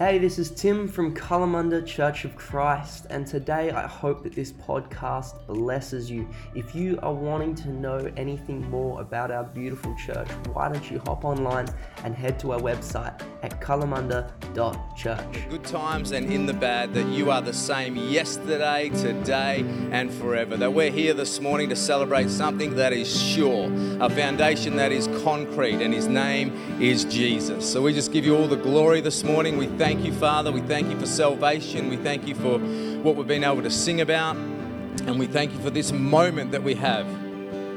Hey, 0.00 0.18
this 0.18 0.38
is 0.38 0.52
Tim 0.52 0.86
from 0.86 1.12
Kalamunda 1.12 1.84
Church 1.84 2.24
of 2.24 2.36
Christ, 2.36 3.08
and 3.10 3.26
today 3.26 3.72
I 3.72 3.88
hope 3.88 4.22
that 4.22 4.32
this 4.32 4.52
podcast 4.52 5.44
blesses 5.48 6.08
you. 6.08 6.28
If 6.54 6.72
you 6.72 7.00
are 7.02 7.12
wanting 7.12 7.56
to 7.56 7.68
know 7.70 8.08
anything 8.16 8.60
more 8.70 9.00
about 9.00 9.32
our 9.32 9.42
beautiful 9.42 9.96
church, 9.96 10.28
why 10.52 10.68
don't 10.68 10.88
you 10.88 11.00
hop 11.00 11.24
online 11.24 11.66
and 12.04 12.14
head 12.14 12.38
to 12.38 12.52
our 12.52 12.60
website 12.60 13.20
at 13.42 13.60
kalamunda.church. 13.60 15.48
Good 15.50 15.64
times 15.64 16.12
and 16.12 16.32
in 16.32 16.46
the 16.46 16.54
bad, 16.54 16.94
that 16.94 17.08
you 17.08 17.32
are 17.32 17.42
the 17.42 17.52
same 17.52 17.96
yesterday, 17.96 18.90
today, 18.90 19.64
and 19.90 20.14
forever. 20.14 20.56
That 20.56 20.72
we're 20.72 20.92
here 20.92 21.12
this 21.12 21.40
morning 21.40 21.70
to 21.70 21.76
celebrate 21.76 22.30
something 22.30 22.76
that 22.76 22.92
is 22.92 23.20
sure, 23.20 23.68
a 24.00 24.08
foundation 24.08 24.76
that 24.76 24.92
is 24.92 25.08
concrete, 25.24 25.82
and 25.82 25.92
His 25.92 26.06
name 26.06 26.52
is 26.80 27.04
Jesus. 27.04 27.68
So 27.68 27.82
we 27.82 27.92
just 27.92 28.12
give 28.12 28.24
you 28.24 28.36
all 28.36 28.46
the 28.46 28.54
glory 28.54 29.00
this 29.00 29.24
morning. 29.24 29.56
We 29.56 29.66
thank 29.66 29.87
thank 29.88 30.04
you, 30.04 30.12
Father. 30.12 30.52
We 30.52 30.60
thank 30.60 30.90
you 30.90 31.00
for 31.00 31.06
salvation. 31.06 31.88
We 31.88 31.96
thank 31.96 32.28
you 32.28 32.34
for 32.34 32.58
what 32.58 33.16
we've 33.16 33.26
been 33.26 33.42
able 33.42 33.62
to 33.62 33.70
sing 33.70 34.02
about. 34.02 34.36
And 34.36 35.18
we 35.18 35.26
thank 35.26 35.54
you 35.54 35.58
for 35.60 35.70
this 35.70 35.92
moment 35.92 36.52
that 36.52 36.62
we 36.62 36.74
have, 36.74 37.06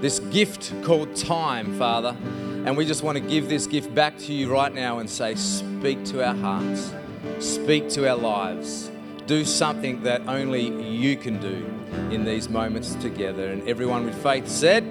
this 0.01 0.19
gift 0.19 0.73
called 0.83 1.15
time, 1.15 1.79
Father. 1.79 2.17
And 2.65 2.75
we 2.75 2.85
just 2.85 3.01
want 3.01 3.17
to 3.17 3.23
give 3.23 3.47
this 3.47 3.65
gift 3.65 3.95
back 3.95 4.17
to 4.17 4.33
you 4.33 4.51
right 4.51 4.73
now 4.73 4.99
and 4.99 5.09
say, 5.09 5.35
Speak 5.35 6.03
to 6.07 6.27
our 6.27 6.35
hearts, 6.35 6.93
speak 7.39 7.87
to 7.91 8.09
our 8.09 8.17
lives, 8.17 8.91
do 9.25 9.45
something 9.45 10.03
that 10.03 10.27
only 10.27 10.67
you 10.85 11.15
can 11.15 11.39
do 11.39 11.65
in 12.13 12.25
these 12.25 12.49
moments 12.49 12.93
together. 12.95 13.47
And 13.47 13.65
everyone 13.69 14.03
with 14.03 14.21
faith 14.21 14.49
said, 14.49 14.83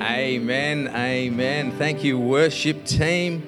Amen, 0.00 0.88
amen. 0.94 1.72
Thank 1.72 2.02
you, 2.02 2.18
worship 2.18 2.86
team. 2.86 3.46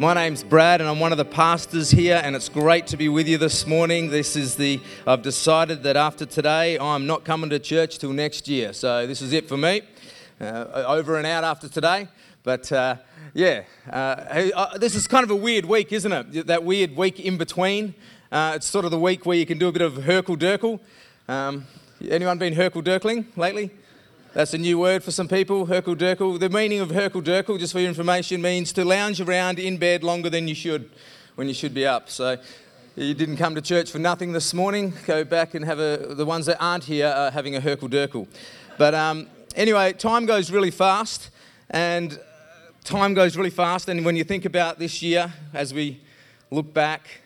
My 0.00 0.12
name's 0.12 0.42
Brad, 0.42 0.80
and 0.80 0.90
I'm 0.90 0.98
one 0.98 1.12
of 1.12 1.18
the 1.18 1.24
pastors 1.24 1.92
here, 1.92 2.20
and 2.24 2.34
it's 2.34 2.48
great 2.48 2.88
to 2.88 2.96
be 2.96 3.08
with 3.08 3.28
you 3.28 3.38
this 3.38 3.64
morning. 3.64 4.10
This 4.10 4.34
is 4.34 4.56
the, 4.56 4.80
I've 5.06 5.22
decided 5.22 5.84
that 5.84 5.96
after 5.96 6.26
today, 6.26 6.76
I'm 6.80 7.06
not 7.06 7.24
coming 7.24 7.48
to 7.50 7.60
church 7.60 8.00
till 8.00 8.12
next 8.12 8.48
year. 8.48 8.72
So 8.72 9.06
this 9.06 9.22
is 9.22 9.32
it 9.32 9.48
for 9.48 9.56
me. 9.56 9.82
Uh, 10.40 10.84
over 10.88 11.16
and 11.16 11.24
out 11.24 11.44
after 11.44 11.68
today. 11.68 12.08
But 12.42 12.72
uh, 12.72 12.96
yeah, 13.34 13.62
uh, 13.88 13.92
uh 14.56 14.78
this 14.78 14.96
is 14.96 15.06
kind 15.06 15.22
of 15.22 15.30
a 15.30 15.36
weird 15.36 15.64
week, 15.64 15.92
isn't 15.92 16.12
it? 16.12 16.48
That 16.48 16.64
weird 16.64 16.96
week 16.96 17.20
in 17.20 17.38
between. 17.38 17.94
Uh, 18.32 18.54
it's 18.56 18.66
sort 18.66 18.84
of 18.84 18.90
the 18.90 18.98
week 18.98 19.24
where 19.24 19.36
you 19.36 19.46
can 19.46 19.58
do 19.58 19.68
a 19.68 19.72
bit 19.72 19.82
of 19.82 19.92
Hurkle 19.92 20.36
Durkle. 20.36 20.80
Um, 21.28 21.66
anyone 22.10 22.36
been 22.38 22.54
Hurkle 22.54 22.82
Durkling 22.82 23.26
lately? 23.36 23.70
That's 24.34 24.52
a 24.52 24.58
new 24.58 24.80
word 24.80 25.04
for 25.04 25.12
some 25.12 25.28
people, 25.28 25.68
Hurkle 25.68 25.94
Durkle. 25.94 26.40
The 26.40 26.50
meaning 26.50 26.80
of 26.80 26.88
Hurkle 26.88 27.22
Durkle, 27.22 27.56
just 27.56 27.72
for 27.72 27.78
your 27.78 27.88
information, 27.88 28.42
means 28.42 28.72
to 28.72 28.84
lounge 28.84 29.20
around 29.20 29.60
in 29.60 29.76
bed 29.76 30.02
longer 30.02 30.28
than 30.28 30.48
you 30.48 30.56
should 30.56 30.90
when 31.36 31.46
you 31.46 31.54
should 31.54 31.72
be 31.72 31.86
up. 31.86 32.10
So 32.10 32.38
you 32.96 33.14
didn't 33.14 33.36
come 33.36 33.54
to 33.54 33.62
church 33.62 33.92
for 33.92 34.00
nothing 34.00 34.32
this 34.32 34.52
morning. 34.52 34.92
Go 35.06 35.22
back 35.22 35.54
and 35.54 35.64
have 35.64 35.78
a, 35.78 36.16
the 36.16 36.26
ones 36.26 36.46
that 36.46 36.60
aren't 36.60 36.82
here 36.82 37.06
are 37.06 37.30
having 37.30 37.54
a 37.54 37.60
Hurkle 37.60 37.88
Durkle. 37.88 38.26
But 38.76 38.92
um, 38.92 39.28
anyway, 39.54 39.92
time 39.92 40.26
goes 40.26 40.50
really 40.50 40.72
fast, 40.72 41.30
and 41.70 42.18
time 42.82 43.14
goes 43.14 43.36
really 43.36 43.50
fast. 43.50 43.88
And 43.88 44.04
when 44.04 44.16
you 44.16 44.24
think 44.24 44.46
about 44.46 44.80
this 44.80 45.00
year, 45.00 45.32
as 45.52 45.72
we 45.72 46.00
look 46.50 46.74
back, 46.74 47.20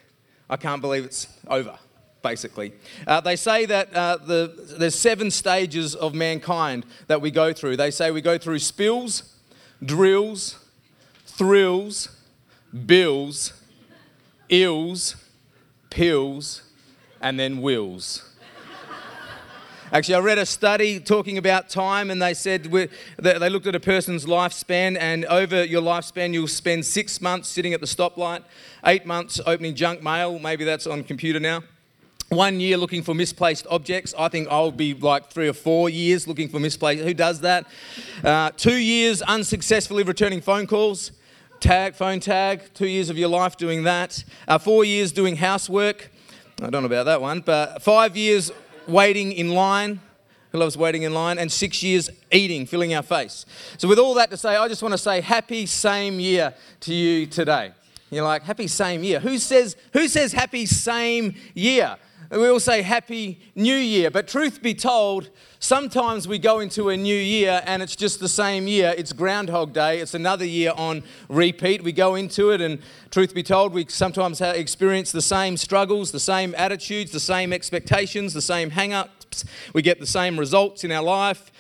I 0.50 0.58
can't 0.58 0.82
believe 0.82 1.06
it's 1.06 1.26
over 1.48 1.78
basically. 2.22 2.72
Uh, 3.06 3.20
they 3.20 3.36
say 3.36 3.66
that 3.66 3.94
uh, 3.94 4.16
the, 4.16 4.74
there's 4.78 4.98
seven 4.98 5.30
stages 5.30 5.94
of 5.94 6.14
mankind 6.14 6.84
that 7.06 7.20
we 7.20 7.30
go 7.30 7.52
through. 7.52 7.76
They 7.76 7.90
say 7.90 8.10
we 8.10 8.20
go 8.20 8.38
through 8.38 8.58
spills, 8.58 9.34
drills, 9.84 10.58
thrills, 11.26 12.08
bills, 12.86 13.52
ills, 14.48 15.16
pills, 15.90 16.62
and 17.20 17.38
then 17.38 17.60
wills. 17.60 18.24
Actually, 19.90 20.16
I 20.16 20.18
read 20.18 20.36
a 20.36 20.44
study 20.44 21.00
talking 21.00 21.38
about 21.38 21.70
time, 21.70 22.10
and 22.10 22.20
they 22.20 22.34
said 22.34 22.64
they 22.64 23.48
looked 23.48 23.66
at 23.66 23.74
a 23.74 23.80
person's 23.80 24.26
lifespan, 24.26 24.98
and 25.00 25.24
over 25.24 25.64
your 25.64 25.80
lifespan, 25.80 26.34
you'll 26.34 26.46
spend 26.46 26.84
six 26.84 27.22
months 27.22 27.48
sitting 27.48 27.72
at 27.72 27.80
the 27.80 27.86
stoplight, 27.86 28.42
eight 28.84 29.06
months 29.06 29.40
opening 29.46 29.74
junk 29.74 30.02
mail. 30.02 30.38
Maybe 30.38 30.64
that's 30.64 30.86
on 30.86 31.04
computer 31.04 31.40
now 31.40 31.62
one 32.28 32.60
year 32.60 32.76
looking 32.76 33.02
for 33.02 33.14
misplaced 33.14 33.66
objects. 33.70 34.14
I 34.18 34.28
think 34.28 34.48
I'll 34.50 34.70
be 34.70 34.94
like 34.94 35.30
three 35.30 35.48
or 35.48 35.54
four 35.54 35.88
years 35.88 36.28
looking 36.28 36.48
for 36.48 36.60
misplaced. 36.60 37.02
Who 37.02 37.14
does 37.14 37.40
that? 37.40 37.66
Uh, 38.22 38.50
two 38.56 38.76
years 38.76 39.22
unsuccessfully 39.22 40.02
returning 40.02 40.40
phone 40.40 40.66
calls. 40.66 41.12
Tag, 41.60 41.94
phone 41.94 42.20
tag, 42.20 42.62
two 42.74 42.86
years 42.86 43.10
of 43.10 43.18
your 43.18 43.28
life 43.28 43.56
doing 43.56 43.82
that. 43.84 44.22
Uh, 44.46 44.58
four 44.58 44.84
years 44.84 45.10
doing 45.10 45.36
housework. 45.36 46.10
I 46.62 46.70
don't 46.70 46.82
know 46.82 46.86
about 46.86 47.04
that 47.04 47.20
one, 47.20 47.40
but 47.40 47.82
five 47.82 48.16
years 48.16 48.52
waiting 48.86 49.32
in 49.32 49.50
line. 49.50 50.00
Who 50.52 50.58
loves 50.58 50.76
waiting 50.76 51.02
in 51.02 51.14
line? 51.14 51.38
And 51.38 51.50
six 51.50 51.82
years 51.82 52.10
eating, 52.30 52.64
filling 52.64 52.94
our 52.94 53.02
face. 53.02 53.44
So, 53.76 53.88
with 53.88 53.98
all 53.98 54.14
that 54.14 54.30
to 54.30 54.36
say, 54.36 54.56
I 54.56 54.66
just 54.68 54.82
want 54.82 54.92
to 54.92 54.98
say 54.98 55.20
happy 55.20 55.66
same 55.66 56.20
year 56.20 56.54
to 56.80 56.94
you 56.94 57.26
today. 57.26 57.72
You're 58.10 58.24
like, 58.24 58.42
happy 58.42 58.66
same 58.66 59.02
year. 59.02 59.20
Who 59.20 59.36
says, 59.38 59.76
who 59.92 60.08
says 60.08 60.32
happy 60.32 60.64
same 60.64 61.34
year? 61.54 61.96
We 62.30 62.48
all 62.48 62.60
say 62.60 62.82
Happy 62.82 63.40
New 63.54 63.74
Year. 63.74 64.10
But 64.10 64.28
truth 64.28 64.62
be 64.62 64.74
told, 64.74 65.30
sometimes 65.60 66.28
we 66.28 66.38
go 66.38 66.60
into 66.60 66.90
a 66.90 66.96
new 66.96 67.14
year 67.14 67.62
and 67.64 67.82
it's 67.82 67.96
just 67.96 68.20
the 68.20 68.28
same 68.28 68.68
year. 68.68 68.94
It's 68.98 69.14
Groundhog 69.14 69.72
Day. 69.72 70.00
It's 70.00 70.12
another 70.12 70.44
year 70.44 70.72
on 70.76 71.02
repeat. 71.30 71.82
We 71.82 71.92
go 71.92 72.16
into 72.16 72.50
it, 72.50 72.60
and 72.60 72.80
truth 73.10 73.34
be 73.34 73.42
told, 73.42 73.72
we 73.72 73.86
sometimes 73.88 74.42
experience 74.42 75.10
the 75.10 75.22
same 75.22 75.56
struggles, 75.56 76.12
the 76.12 76.20
same 76.20 76.54
attitudes, 76.56 77.12
the 77.12 77.20
same 77.20 77.52
expectations, 77.52 78.34
the 78.34 78.42
same 78.42 78.70
hang 78.70 78.92
ups. 78.92 79.46
We 79.72 79.80
get 79.80 79.98
the 79.98 80.06
same 80.06 80.38
results 80.38 80.84
in 80.84 80.92
our 80.92 81.02
life. 81.02 81.50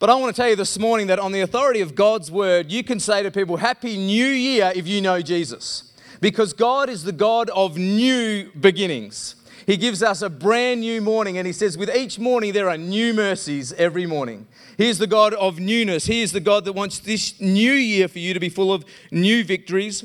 But 0.00 0.10
I 0.10 0.16
want 0.16 0.34
to 0.34 0.42
tell 0.42 0.50
you 0.50 0.56
this 0.56 0.80
morning 0.80 1.06
that 1.06 1.20
on 1.20 1.30
the 1.30 1.42
authority 1.42 1.80
of 1.80 1.94
God's 1.94 2.28
word, 2.28 2.72
you 2.72 2.82
can 2.82 2.98
say 2.98 3.22
to 3.22 3.30
people, 3.30 3.56
Happy 3.56 3.96
New 3.96 4.26
Year 4.26 4.72
if 4.74 4.88
you 4.88 5.00
know 5.00 5.22
Jesus. 5.22 5.92
Because 6.20 6.52
God 6.52 6.88
is 6.88 7.04
the 7.04 7.12
God 7.12 7.50
of 7.50 7.76
new 7.76 8.50
beginnings. 8.58 9.36
He 9.66 9.76
gives 9.76 10.02
us 10.02 10.22
a 10.22 10.30
brand 10.30 10.80
new 10.80 11.00
morning, 11.00 11.38
and 11.38 11.46
He 11.46 11.52
says, 11.52 11.78
with 11.78 11.94
each 11.94 12.18
morning, 12.18 12.52
there 12.52 12.68
are 12.68 12.78
new 12.78 13.14
mercies 13.14 13.72
every 13.74 14.06
morning. 14.06 14.46
He 14.76 14.88
is 14.88 14.98
the 14.98 15.06
God 15.06 15.34
of 15.34 15.58
newness. 15.58 16.06
He 16.06 16.22
is 16.22 16.32
the 16.32 16.40
God 16.40 16.64
that 16.64 16.72
wants 16.72 16.98
this 16.98 17.40
new 17.40 17.72
year 17.72 18.08
for 18.08 18.18
you 18.18 18.34
to 18.34 18.40
be 18.40 18.48
full 18.48 18.72
of 18.72 18.84
new 19.10 19.44
victories, 19.44 20.04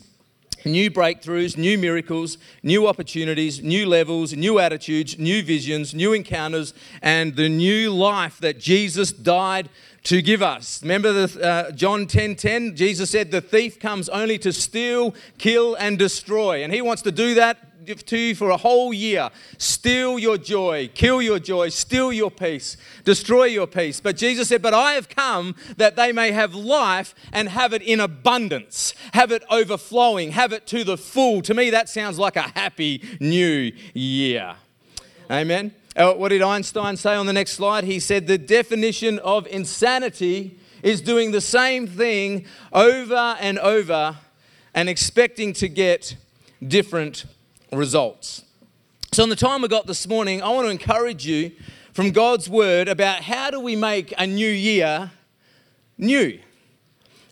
new 0.66 0.92
breakthroughs, 0.92 1.58
new 1.58 1.78
miracles, 1.78 2.38
new 2.64 2.88
opportunities, 2.88 3.62
new 3.64 3.86
levels, 3.86 4.34
new 4.34 4.60
attitudes, 4.60 5.18
new 5.18 5.42
visions, 5.42 5.94
new 5.94 6.14
encounters, 6.14 6.74
and 7.02 7.36
the 7.36 7.50
new 7.50 7.92
life 7.92 8.40
that 8.40 8.60
Jesus 8.60 9.12
died 9.12 9.70
to 10.04 10.22
give 10.22 10.42
us. 10.42 10.82
Remember 10.82 11.12
the, 11.12 11.44
uh, 11.44 11.72
John 11.72 12.08
10 12.08 12.36
10? 12.36 12.76
Jesus 12.76 13.10
said, 13.10 13.32
The 13.32 13.42
thief 13.42 13.80
comes 13.80 14.08
only 14.10 14.38
to 14.40 14.54
steal, 14.54 15.14
kill, 15.38 15.76
and 15.76 15.98
destroy. 15.98 16.64
And 16.64 16.74
he 16.74 16.82
wants 16.82 17.02
to 17.04 17.12
do 17.12 17.34
that 17.36 17.67
to 17.88 18.18
you 18.18 18.36
for 18.36 18.50
a 18.50 18.58
whole 18.58 18.94
year. 18.94 19.30
Steal 19.58 20.20
your 20.20 20.38
joy, 20.38 20.90
kill 20.94 21.22
your 21.22 21.40
joy, 21.40 21.70
steal 21.70 22.12
your 22.12 22.30
peace, 22.30 22.78
destroy 23.04 23.46
your 23.46 23.68
peace. 23.68 24.00
But 24.00 24.18
Jesus 24.18 24.50
said, 24.50 24.62
But 24.62 24.74
I 24.74 24.94
have 24.94 25.10
come 25.10 25.56
that 25.78 25.96
they 25.96 26.12
may 26.12 26.32
have 26.32 26.54
life 26.54 27.16
and 27.32 27.50
have 27.50 27.74
it 27.74 27.82
in 27.82 28.00
abundance, 28.00 28.94
have 29.14 29.32
it 29.32 29.44
overflowing, 29.50 30.32
have 30.32 30.54
it 30.54 30.68
to 30.68 30.84
the 30.84 30.98
full. 30.98 31.42
To 31.44 31.54
me, 31.54 31.70
that 31.70 31.90
sounds 31.90 32.20
like 32.20 32.36
a 32.36 32.42
happy 32.42 33.04
new 33.20 33.72
year. 33.94 34.56
Amen. 35.32 35.74
Uh, 35.96 36.14
what 36.14 36.30
did 36.30 36.42
Einstein 36.42 36.96
say 36.96 37.16
on 37.16 37.26
the 37.26 37.34
next 37.34 37.54
slide? 37.54 37.84
He 37.84 38.00
said, 38.00 38.28
The 38.28 38.38
definition 38.38 39.18
of 39.20 39.48
insanity 39.48 40.60
is 40.84 41.02
doing 41.02 41.32
the 41.32 41.42
same 41.42 41.88
thing 41.88 42.46
over 42.72 43.36
and 43.40 43.58
over 43.60 44.18
and 44.74 44.88
expecting 44.88 45.54
to 45.54 45.68
get 45.68 46.16
different 46.66 47.26
results. 47.72 48.44
So, 49.12 49.24
in 49.24 49.30
the 49.30 49.36
time 49.36 49.62
we 49.62 49.68
got 49.68 49.88
this 49.88 50.08
morning, 50.08 50.42
I 50.42 50.50
want 50.50 50.68
to 50.68 50.72
encourage 50.72 51.26
you 51.26 51.52
from 51.94 52.12
God's 52.12 52.50
word 52.50 52.88
about 52.88 53.24
how 53.24 53.50
do 53.50 53.60
we 53.60 53.76
make 53.76 54.14
a 54.18 54.28
new 54.28 54.50
year 54.50 55.12
new? 55.98 56.40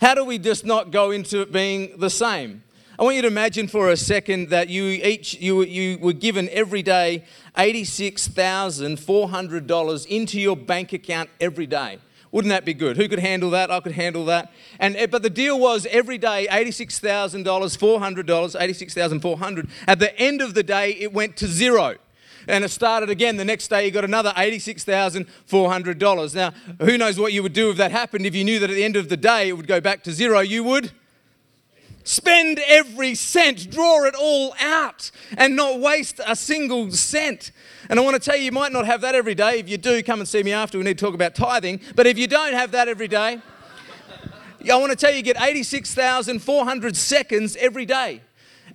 How 0.01 0.15
do 0.15 0.25
we 0.25 0.37
just 0.37 0.65
not 0.65 0.91
go 0.91 1.11
into 1.11 1.41
it 1.41 1.51
being 1.51 1.99
the 1.99 2.09
same? 2.09 2.63
I 2.97 3.03
want 3.03 3.17
you 3.17 3.21
to 3.23 3.27
imagine 3.27 3.67
for 3.67 3.89
a 3.89 3.97
second 3.97 4.49
that 4.49 4.69
you 4.69 4.85
each 4.85 5.33
you, 5.35 5.63
you 5.63 5.99
were 5.99 6.13
given 6.13 6.47
every 6.49 6.81
day 6.81 7.25
$86,400 7.57 10.07
into 10.07 10.39
your 10.39 10.55
bank 10.55 10.93
account 10.93 11.29
every 11.39 11.67
day. 11.67 11.99
Wouldn't 12.35 12.49
that 12.49 12.65
be 12.65 12.73
good? 12.73 12.97
Who 12.97 13.07
could 13.07 13.19
handle 13.19 13.51
that? 13.51 13.71
I 13.71 13.79
could 13.79 13.93
handle 13.93 14.25
that. 14.25 14.51
And 14.77 14.97
eh, 14.97 15.05
but 15.05 15.23
the 15.23 15.29
deal 15.29 15.57
was 15.57 15.87
every 15.89 16.17
day 16.17 16.49
eighty-six 16.51 16.99
thousand 16.99 17.43
dollars, 17.43 17.77
four 17.77 18.01
hundred 18.01 18.25
dollars, 18.25 18.57
eighty-six 18.57 18.93
thousand 18.93 19.21
four 19.21 19.37
hundred. 19.37 19.69
At 19.87 19.99
the 19.99 20.13
end 20.19 20.41
of 20.41 20.53
the 20.53 20.61
day, 20.61 20.91
it 20.99 21.13
went 21.13 21.37
to 21.37 21.47
zero. 21.47 21.95
And 22.49 22.65
it 22.65 22.71
started 22.71 23.09
again. 23.09 23.37
The 23.37 23.45
next 23.45 23.69
day, 23.69 23.85
you 23.85 23.91
got 23.91 24.03
another 24.03 24.33
$86,400. 24.35 26.35
Now, 26.35 26.51
who 26.81 26.97
knows 26.97 27.17
what 27.17 27.31
you 27.31 27.41
would 27.41 27.53
do 27.53 27.69
if 27.71 27.77
that 27.77 27.91
happened? 27.91 28.25
If 28.25 28.35
you 28.35 28.43
knew 28.43 28.59
that 28.59 28.69
at 28.69 28.75
the 28.75 28.83
end 28.83 28.97
of 28.97 29.07
the 29.07 29.17
day 29.17 29.47
it 29.47 29.53
would 29.53 29.65
go 29.65 29.79
back 29.81 30.03
to 30.03 30.11
zero, 30.11 30.41
you 30.41 30.63
would 30.63 30.91
Spend 32.05 32.59
every 32.67 33.15
cent, 33.15 33.71
draw 33.71 34.03
it 34.05 34.13
all 34.13 34.53
out, 34.59 35.09
and 35.39 35.55
not 35.55 35.79
waste 35.79 36.21
a 36.25 36.35
single 36.35 36.91
cent. 36.91 37.51
And 37.89 37.99
I 37.99 38.03
want 38.03 38.13
to 38.13 38.19
tell 38.19 38.37
you, 38.37 38.43
you 38.43 38.51
might 38.51 38.71
not 38.71 38.85
have 38.85 39.01
that 39.01 39.15
every 39.15 39.33
day. 39.33 39.57
If 39.57 39.67
you 39.67 39.77
do, 39.77 40.03
come 40.03 40.19
and 40.19 40.29
see 40.29 40.43
me 40.43 40.53
after. 40.53 40.77
We 40.77 40.83
need 40.83 40.99
to 40.99 41.03
talk 41.03 41.15
about 41.15 41.33
tithing. 41.33 41.81
But 41.95 42.05
if 42.05 42.19
you 42.19 42.27
don't 42.27 42.53
have 42.53 42.71
that 42.71 42.87
every 42.87 43.07
day, 43.07 43.41
I 44.71 44.77
want 44.77 44.91
to 44.91 44.95
tell 44.95 45.09
you, 45.09 45.17
you 45.17 45.23
get 45.23 45.41
86,400 45.41 46.95
seconds 46.95 47.55
every 47.55 47.87
day. 47.87 48.21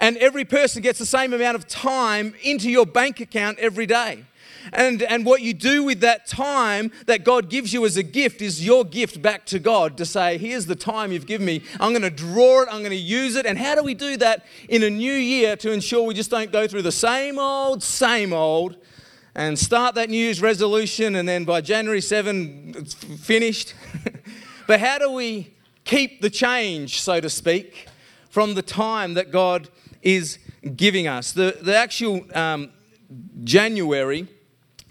And 0.00 0.17
every 0.17 0.44
person 0.44 0.82
gets 0.82 0.99
the 0.99 1.06
same 1.06 1.32
amount 1.32 1.55
of 1.55 1.69
time 1.69 2.35
into 2.43 2.69
your 2.69 2.85
bank 2.85 3.21
account 3.21 3.61
every 3.61 3.87
day. 3.87 4.25
And, 4.73 5.03
and 5.03 5.25
what 5.25 5.43
you 5.43 5.55
do 5.55 5.83
with 5.85 6.01
that 6.01 6.27
time 6.27 6.93
that 7.07 7.25
God 7.25 7.49
gives 7.49 7.73
you 7.73 7.85
as 7.85 7.97
a 7.97 8.03
gift 8.03 8.43
is 8.43 8.65
your 8.65 8.85
gift 8.85 9.21
back 9.23 9.47
to 9.47 9.59
God 9.59 9.97
to 9.99 10.05
say, 10.05 10.39
Here's 10.39 10.67
the 10.67 10.77
time 10.77 11.12
you've 11.12 11.27
given 11.27 11.47
me. 11.47 11.62
I'm 11.79 11.91
going 11.91 12.03
to 12.03 12.11
draw 12.11 12.62
it, 12.62 12.69
I'm 12.71 12.81
going 12.81 12.91
to 12.91 12.97
use 12.97 13.37
it. 13.37 13.47
And 13.47 13.59
how 13.59 13.75
do 13.75 13.83
we 13.83 13.95
do 13.95 14.17
that 14.19 14.45
in 14.69 14.83
a 14.83 14.91
new 14.91 15.12
year 15.12 15.57
to 15.57 15.73
ensure 15.73 16.03
we 16.03 16.15
just 16.15 16.31
don't 16.31 16.53
go 16.53 16.67
through 16.67 16.83
the 16.83 16.93
same 16.93 17.39
old, 17.39 17.83
same 17.83 18.33
old 18.33 18.77
and 19.35 19.59
start 19.59 19.95
that 19.95 20.11
New 20.11 20.17
Year's 20.17 20.43
resolution 20.43 21.17
and 21.17 21.29
then 21.29 21.45
by 21.45 21.61
January 21.61 22.01
7, 22.01 22.75
it's 22.77 22.95
finished? 22.95 23.75
but 24.67 24.81
how 24.81 24.99
do 24.99 25.11
we 25.11 25.55
keep 25.85 26.21
the 26.21 26.31
change, 26.31 27.01
so 27.01 27.21
to 27.21 27.31
speak, 27.31 27.87
from 28.29 28.55
the 28.55 28.63
time 28.63 29.15
that 29.15 29.31
God 29.31 29.69
is 30.03 30.39
giving 30.77 31.06
us? 31.06 31.33
The, 31.33 31.59
the 31.63 31.77
actual 31.77 32.27
um, 32.37 32.73
January 33.45 34.29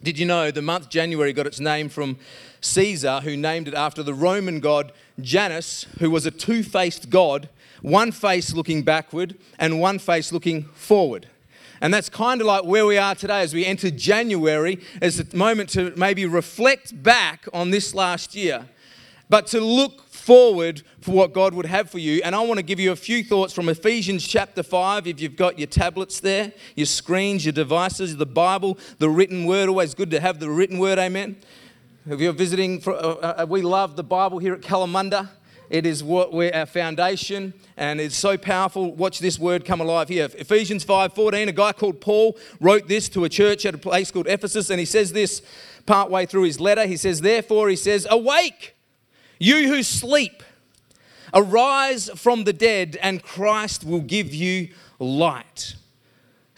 did 0.01 0.17
you 0.17 0.25
know 0.25 0.49
the 0.49 0.61
month 0.61 0.89
January 0.89 1.33
got 1.33 1.45
its 1.45 1.59
name 1.59 1.89
from 1.89 2.17
Caesar, 2.61 3.19
who 3.21 3.35
named 3.35 3.67
it 3.67 3.73
after 3.73 4.01
the 4.01 4.13
Roman 4.13 4.59
god 4.59 4.93
Janus, 5.19 5.85
who 5.99 6.09
was 6.09 6.25
a 6.25 6.31
two 6.31 6.63
faced 6.63 7.09
god, 7.09 7.49
one 7.81 8.11
face 8.11 8.53
looking 8.53 8.83
backward 8.83 9.35
and 9.57 9.81
one 9.81 9.99
face 9.99 10.31
looking 10.31 10.63
forward. 10.63 11.27
And 11.81 11.93
that's 11.93 12.09
kind 12.09 12.41
of 12.41 12.47
like 12.47 12.63
where 12.65 12.85
we 12.85 12.97
are 12.97 13.15
today 13.15 13.41
as 13.41 13.53
we 13.53 13.65
enter 13.65 13.89
January, 13.89 14.79
as 15.01 15.19
a 15.19 15.35
moment 15.35 15.69
to 15.71 15.93
maybe 15.95 16.25
reflect 16.25 17.01
back 17.03 17.47
on 17.53 17.71
this 17.71 17.93
last 17.93 18.35
year, 18.35 18.65
but 19.29 19.47
to 19.47 19.61
look 19.61 20.08
forward 20.19 20.83
for 21.01 21.11
what 21.11 21.33
God 21.33 21.53
would 21.53 21.65
have 21.65 21.89
for 21.89 21.97
you. 21.97 22.21
And 22.23 22.35
I 22.35 22.41
want 22.41 22.57
to 22.57 22.63
give 22.63 22.79
you 22.79 22.91
a 22.91 22.95
few 22.95 23.23
thoughts 23.23 23.53
from 23.53 23.69
Ephesians 23.69 24.27
chapter 24.27 24.61
5. 24.61 25.07
If 25.07 25.21
you've 25.21 25.35
got 25.35 25.57
your 25.57 25.67
tablets 25.67 26.19
there, 26.19 26.51
your 26.75 26.85
screens, 26.85 27.45
your 27.45 27.53
devices, 27.53 28.17
the 28.17 28.25
Bible, 28.25 28.77
the 28.99 29.09
written 29.09 29.45
word, 29.45 29.69
always 29.69 29.93
good 29.93 30.11
to 30.11 30.19
have 30.19 30.39
the 30.39 30.49
written 30.49 30.77
word, 30.77 30.99
amen. 30.99 31.37
If 32.05 32.19
you're 32.19 32.33
visiting, 32.33 32.79
for, 32.79 32.93
uh, 32.93 33.41
uh, 33.41 33.45
we 33.47 33.61
love 33.61 33.95
the 33.95 34.03
Bible 34.03 34.39
here 34.39 34.53
at 34.53 34.61
Kalamunda. 34.61 35.29
It 35.69 35.85
is 35.85 36.03
what 36.03 36.33
we're 36.33 36.51
our 36.51 36.65
foundation, 36.65 37.53
and 37.77 38.01
it's 38.01 38.15
so 38.15 38.37
powerful. 38.37 38.95
Watch 38.95 39.19
this 39.19 39.37
word 39.37 39.65
come 39.65 39.81
alive 39.81 40.09
here. 40.09 40.27
Ephesians 40.35 40.83
5:14. 40.83 41.47
A 41.47 41.51
guy 41.51 41.73
called 41.73 42.01
Paul 42.01 42.35
wrote 42.59 42.87
this 42.87 43.07
to 43.09 43.23
a 43.23 43.29
church 43.29 43.67
at 43.67 43.75
a 43.75 43.77
place 43.77 44.09
called 44.09 44.27
Ephesus, 44.27 44.71
and 44.71 44.79
he 44.79 44.85
says 44.85 45.13
this 45.13 45.43
partway 45.85 46.25
through 46.25 46.43
his 46.43 46.59
letter. 46.59 46.87
He 46.87 46.97
says, 46.97 47.21
"Therefore," 47.21 47.69
he 47.69 47.75
says, 47.75 48.07
"Awake." 48.09 48.75
You 49.39 49.69
who 49.69 49.83
sleep, 49.83 50.43
arise 51.33 52.09
from 52.15 52.43
the 52.43 52.53
dead, 52.53 52.97
and 53.01 53.23
Christ 53.23 53.83
will 53.83 54.01
give 54.01 54.33
you 54.33 54.69
light. 54.99 55.75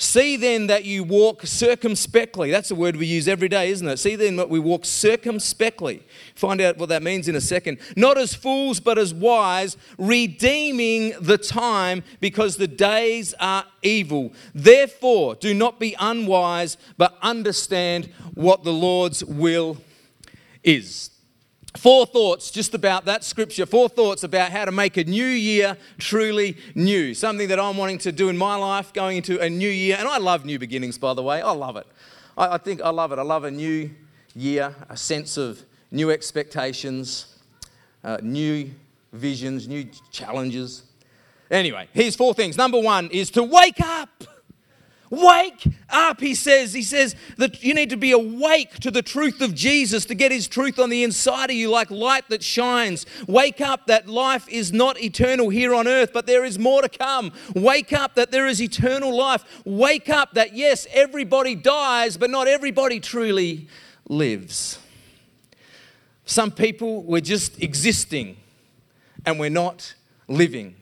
See 0.01 0.35
then 0.35 0.65
that 0.65 0.83
you 0.83 1.03
walk 1.03 1.45
circumspectly. 1.45 2.49
That's 2.49 2.71
a 2.71 2.75
word 2.75 2.95
we 2.95 3.05
use 3.05 3.27
every 3.27 3.47
day, 3.47 3.69
isn't 3.69 3.87
it? 3.87 3.97
See 3.97 4.15
then 4.15 4.35
that 4.37 4.49
we 4.49 4.57
walk 4.57 4.83
circumspectly. 4.83 6.01
Find 6.33 6.59
out 6.59 6.79
what 6.79 6.89
that 6.89 7.03
means 7.03 7.27
in 7.27 7.35
a 7.35 7.41
second. 7.41 7.77
Not 7.95 8.17
as 8.17 8.33
fools, 8.33 8.79
but 8.79 8.97
as 8.97 9.13
wise, 9.13 9.77
redeeming 9.99 11.13
the 11.21 11.37
time 11.37 12.03
because 12.19 12.57
the 12.57 12.67
days 12.67 13.35
are 13.39 13.63
evil. 13.83 14.33
Therefore, 14.55 15.35
do 15.35 15.53
not 15.53 15.79
be 15.79 15.95
unwise, 15.99 16.77
but 16.97 17.15
understand 17.21 18.05
what 18.33 18.63
the 18.63 18.73
Lord's 18.73 19.23
will 19.23 19.77
is. 20.63 21.10
Four 21.77 22.05
thoughts 22.05 22.51
just 22.51 22.73
about 22.73 23.05
that 23.05 23.23
scripture, 23.23 23.65
four 23.65 23.87
thoughts 23.87 24.23
about 24.23 24.51
how 24.51 24.65
to 24.65 24.71
make 24.71 24.97
a 24.97 25.05
new 25.05 25.25
year 25.25 25.77
truly 25.97 26.57
new. 26.75 27.13
Something 27.13 27.47
that 27.47 27.59
I'm 27.59 27.77
wanting 27.77 27.97
to 27.99 28.11
do 28.11 28.27
in 28.27 28.37
my 28.37 28.55
life 28.55 28.91
going 28.91 29.17
into 29.17 29.39
a 29.39 29.49
new 29.49 29.69
year. 29.69 29.95
And 29.97 30.07
I 30.07 30.17
love 30.17 30.43
new 30.43 30.59
beginnings, 30.59 30.97
by 30.97 31.13
the 31.13 31.23
way. 31.23 31.41
I 31.41 31.51
love 31.51 31.77
it. 31.77 31.87
I, 32.37 32.55
I 32.55 32.57
think 32.57 32.81
I 32.81 32.89
love 32.89 33.13
it. 33.13 33.19
I 33.19 33.23
love 33.23 33.45
a 33.45 33.51
new 33.51 33.89
year, 34.35 34.75
a 34.89 34.97
sense 34.97 35.37
of 35.37 35.63
new 35.91 36.11
expectations, 36.11 37.37
uh, 38.03 38.17
new 38.21 38.69
visions, 39.13 39.67
new 39.67 39.87
challenges. 40.11 40.83
Anyway, 41.49 41.87
here's 41.93 42.15
four 42.15 42.33
things. 42.33 42.57
Number 42.57 42.79
one 42.79 43.09
is 43.11 43.31
to 43.31 43.43
wake 43.43 43.79
up. 43.79 44.23
Wake 45.11 45.67
up, 45.89 46.21
he 46.21 46.33
says. 46.33 46.73
He 46.73 46.81
says 46.81 47.17
that 47.35 47.61
you 47.61 47.73
need 47.73 47.89
to 47.89 47.97
be 47.97 48.13
awake 48.13 48.79
to 48.79 48.89
the 48.89 49.01
truth 49.01 49.41
of 49.41 49.53
Jesus 49.53 50.05
to 50.05 50.15
get 50.15 50.31
his 50.31 50.47
truth 50.47 50.79
on 50.79 50.89
the 50.89 51.03
inside 51.03 51.49
of 51.49 51.55
you 51.57 51.69
like 51.69 51.91
light 51.91 52.29
that 52.29 52.41
shines. 52.41 53.05
Wake 53.27 53.59
up 53.59 53.87
that 53.87 54.07
life 54.07 54.47
is 54.47 54.71
not 54.71 54.99
eternal 55.01 55.49
here 55.49 55.75
on 55.75 55.85
earth, 55.85 56.11
but 56.13 56.27
there 56.27 56.45
is 56.45 56.57
more 56.57 56.81
to 56.81 56.87
come. 56.87 57.33
Wake 57.53 57.91
up 57.91 58.15
that 58.15 58.31
there 58.31 58.47
is 58.47 58.61
eternal 58.61 59.15
life. 59.15 59.43
Wake 59.65 60.07
up 60.07 60.33
that, 60.33 60.55
yes, 60.55 60.87
everybody 60.93 61.55
dies, 61.55 62.15
but 62.15 62.29
not 62.29 62.47
everybody 62.47 63.01
truly 63.01 63.67
lives. 64.07 64.79
Some 66.23 66.51
people, 66.51 67.03
we're 67.03 67.19
just 67.19 67.61
existing 67.61 68.37
and 69.25 69.37
we're 69.37 69.49
not 69.49 69.93
living. 70.29 70.75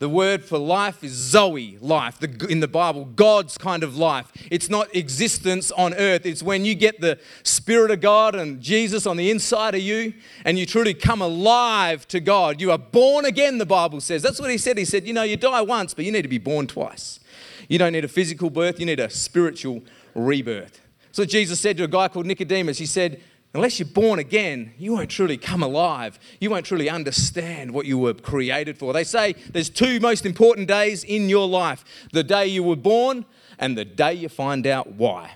The 0.00 0.08
word 0.08 0.42
for 0.42 0.56
life 0.56 1.04
is 1.04 1.12
Zoe 1.12 1.76
life 1.78 2.18
the, 2.18 2.46
in 2.48 2.60
the 2.60 2.66
Bible, 2.66 3.04
God's 3.04 3.58
kind 3.58 3.82
of 3.82 3.98
life. 3.98 4.32
It's 4.50 4.70
not 4.70 4.94
existence 4.96 5.70
on 5.72 5.92
earth. 5.92 6.24
It's 6.24 6.42
when 6.42 6.64
you 6.64 6.74
get 6.74 7.02
the 7.02 7.18
Spirit 7.42 7.90
of 7.90 8.00
God 8.00 8.34
and 8.34 8.62
Jesus 8.62 9.06
on 9.06 9.18
the 9.18 9.30
inside 9.30 9.74
of 9.74 9.82
you 9.82 10.14
and 10.46 10.58
you 10.58 10.64
truly 10.64 10.94
come 10.94 11.20
alive 11.20 12.08
to 12.08 12.18
God. 12.18 12.62
You 12.62 12.70
are 12.70 12.78
born 12.78 13.26
again, 13.26 13.58
the 13.58 13.66
Bible 13.66 14.00
says. 14.00 14.22
That's 14.22 14.40
what 14.40 14.50
he 14.50 14.56
said. 14.56 14.78
He 14.78 14.86
said, 14.86 15.06
You 15.06 15.12
know, 15.12 15.22
you 15.22 15.36
die 15.36 15.60
once, 15.60 15.92
but 15.92 16.06
you 16.06 16.12
need 16.12 16.22
to 16.22 16.28
be 16.28 16.38
born 16.38 16.66
twice. 16.66 17.20
You 17.68 17.78
don't 17.78 17.92
need 17.92 18.06
a 18.06 18.08
physical 18.08 18.48
birth, 18.48 18.80
you 18.80 18.86
need 18.86 19.00
a 19.00 19.10
spiritual 19.10 19.82
rebirth. 20.14 20.80
So 21.12 21.26
Jesus 21.26 21.60
said 21.60 21.76
to 21.76 21.84
a 21.84 21.88
guy 21.88 22.08
called 22.08 22.24
Nicodemus, 22.24 22.78
He 22.78 22.86
said, 22.86 23.20
Unless 23.52 23.80
you're 23.80 23.88
born 23.88 24.20
again, 24.20 24.74
you 24.78 24.92
won't 24.92 25.10
truly 25.10 25.36
come 25.36 25.62
alive. 25.62 26.20
You 26.40 26.50
won't 26.50 26.66
truly 26.66 26.88
understand 26.88 27.72
what 27.72 27.84
you 27.84 27.98
were 27.98 28.14
created 28.14 28.78
for. 28.78 28.92
They 28.92 29.02
say 29.02 29.32
there's 29.50 29.68
two 29.68 29.98
most 29.98 30.24
important 30.24 30.68
days 30.68 31.02
in 31.02 31.28
your 31.28 31.48
life 31.48 31.84
the 32.12 32.22
day 32.22 32.46
you 32.46 32.62
were 32.62 32.76
born 32.76 33.24
and 33.58 33.76
the 33.76 33.84
day 33.84 34.14
you 34.14 34.28
find 34.28 34.66
out 34.68 34.92
why. 34.92 35.32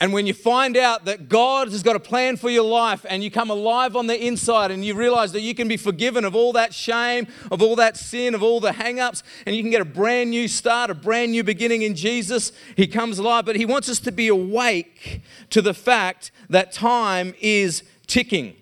And 0.00 0.12
when 0.12 0.28
you 0.28 0.32
find 0.34 0.76
out 0.76 1.06
that 1.06 1.28
God 1.28 1.72
has 1.72 1.82
got 1.82 1.96
a 1.96 2.00
plan 2.00 2.36
for 2.36 2.48
your 2.48 2.64
life 2.64 3.04
and 3.08 3.22
you 3.22 3.32
come 3.32 3.50
alive 3.50 3.96
on 3.96 4.06
the 4.06 4.26
inside 4.26 4.70
and 4.70 4.84
you 4.84 4.94
realize 4.94 5.32
that 5.32 5.40
you 5.40 5.56
can 5.56 5.66
be 5.66 5.76
forgiven 5.76 6.24
of 6.24 6.36
all 6.36 6.52
that 6.52 6.72
shame, 6.72 7.26
of 7.50 7.60
all 7.60 7.74
that 7.76 7.96
sin, 7.96 8.32
of 8.32 8.42
all 8.42 8.60
the 8.60 8.72
hang 8.72 9.00
ups, 9.00 9.24
and 9.44 9.56
you 9.56 9.62
can 9.62 9.72
get 9.72 9.80
a 9.80 9.84
brand 9.84 10.30
new 10.30 10.46
start, 10.46 10.88
a 10.88 10.94
brand 10.94 11.32
new 11.32 11.42
beginning 11.42 11.82
in 11.82 11.96
Jesus, 11.96 12.52
He 12.76 12.86
comes 12.86 13.18
alive. 13.18 13.44
But 13.44 13.56
He 13.56 13.66
wants 13.66 13.88
us 13.88 13.98
to 14.00 14.12
be 14.12 14.28
awake 14.28 15.20
to 15.50 15.60
the 15.60 15.74
fact 15.74 16.30
that 16.48 16.70
time 16.70 17.34
is 17.40 17.82
ticking. 18.06 18.54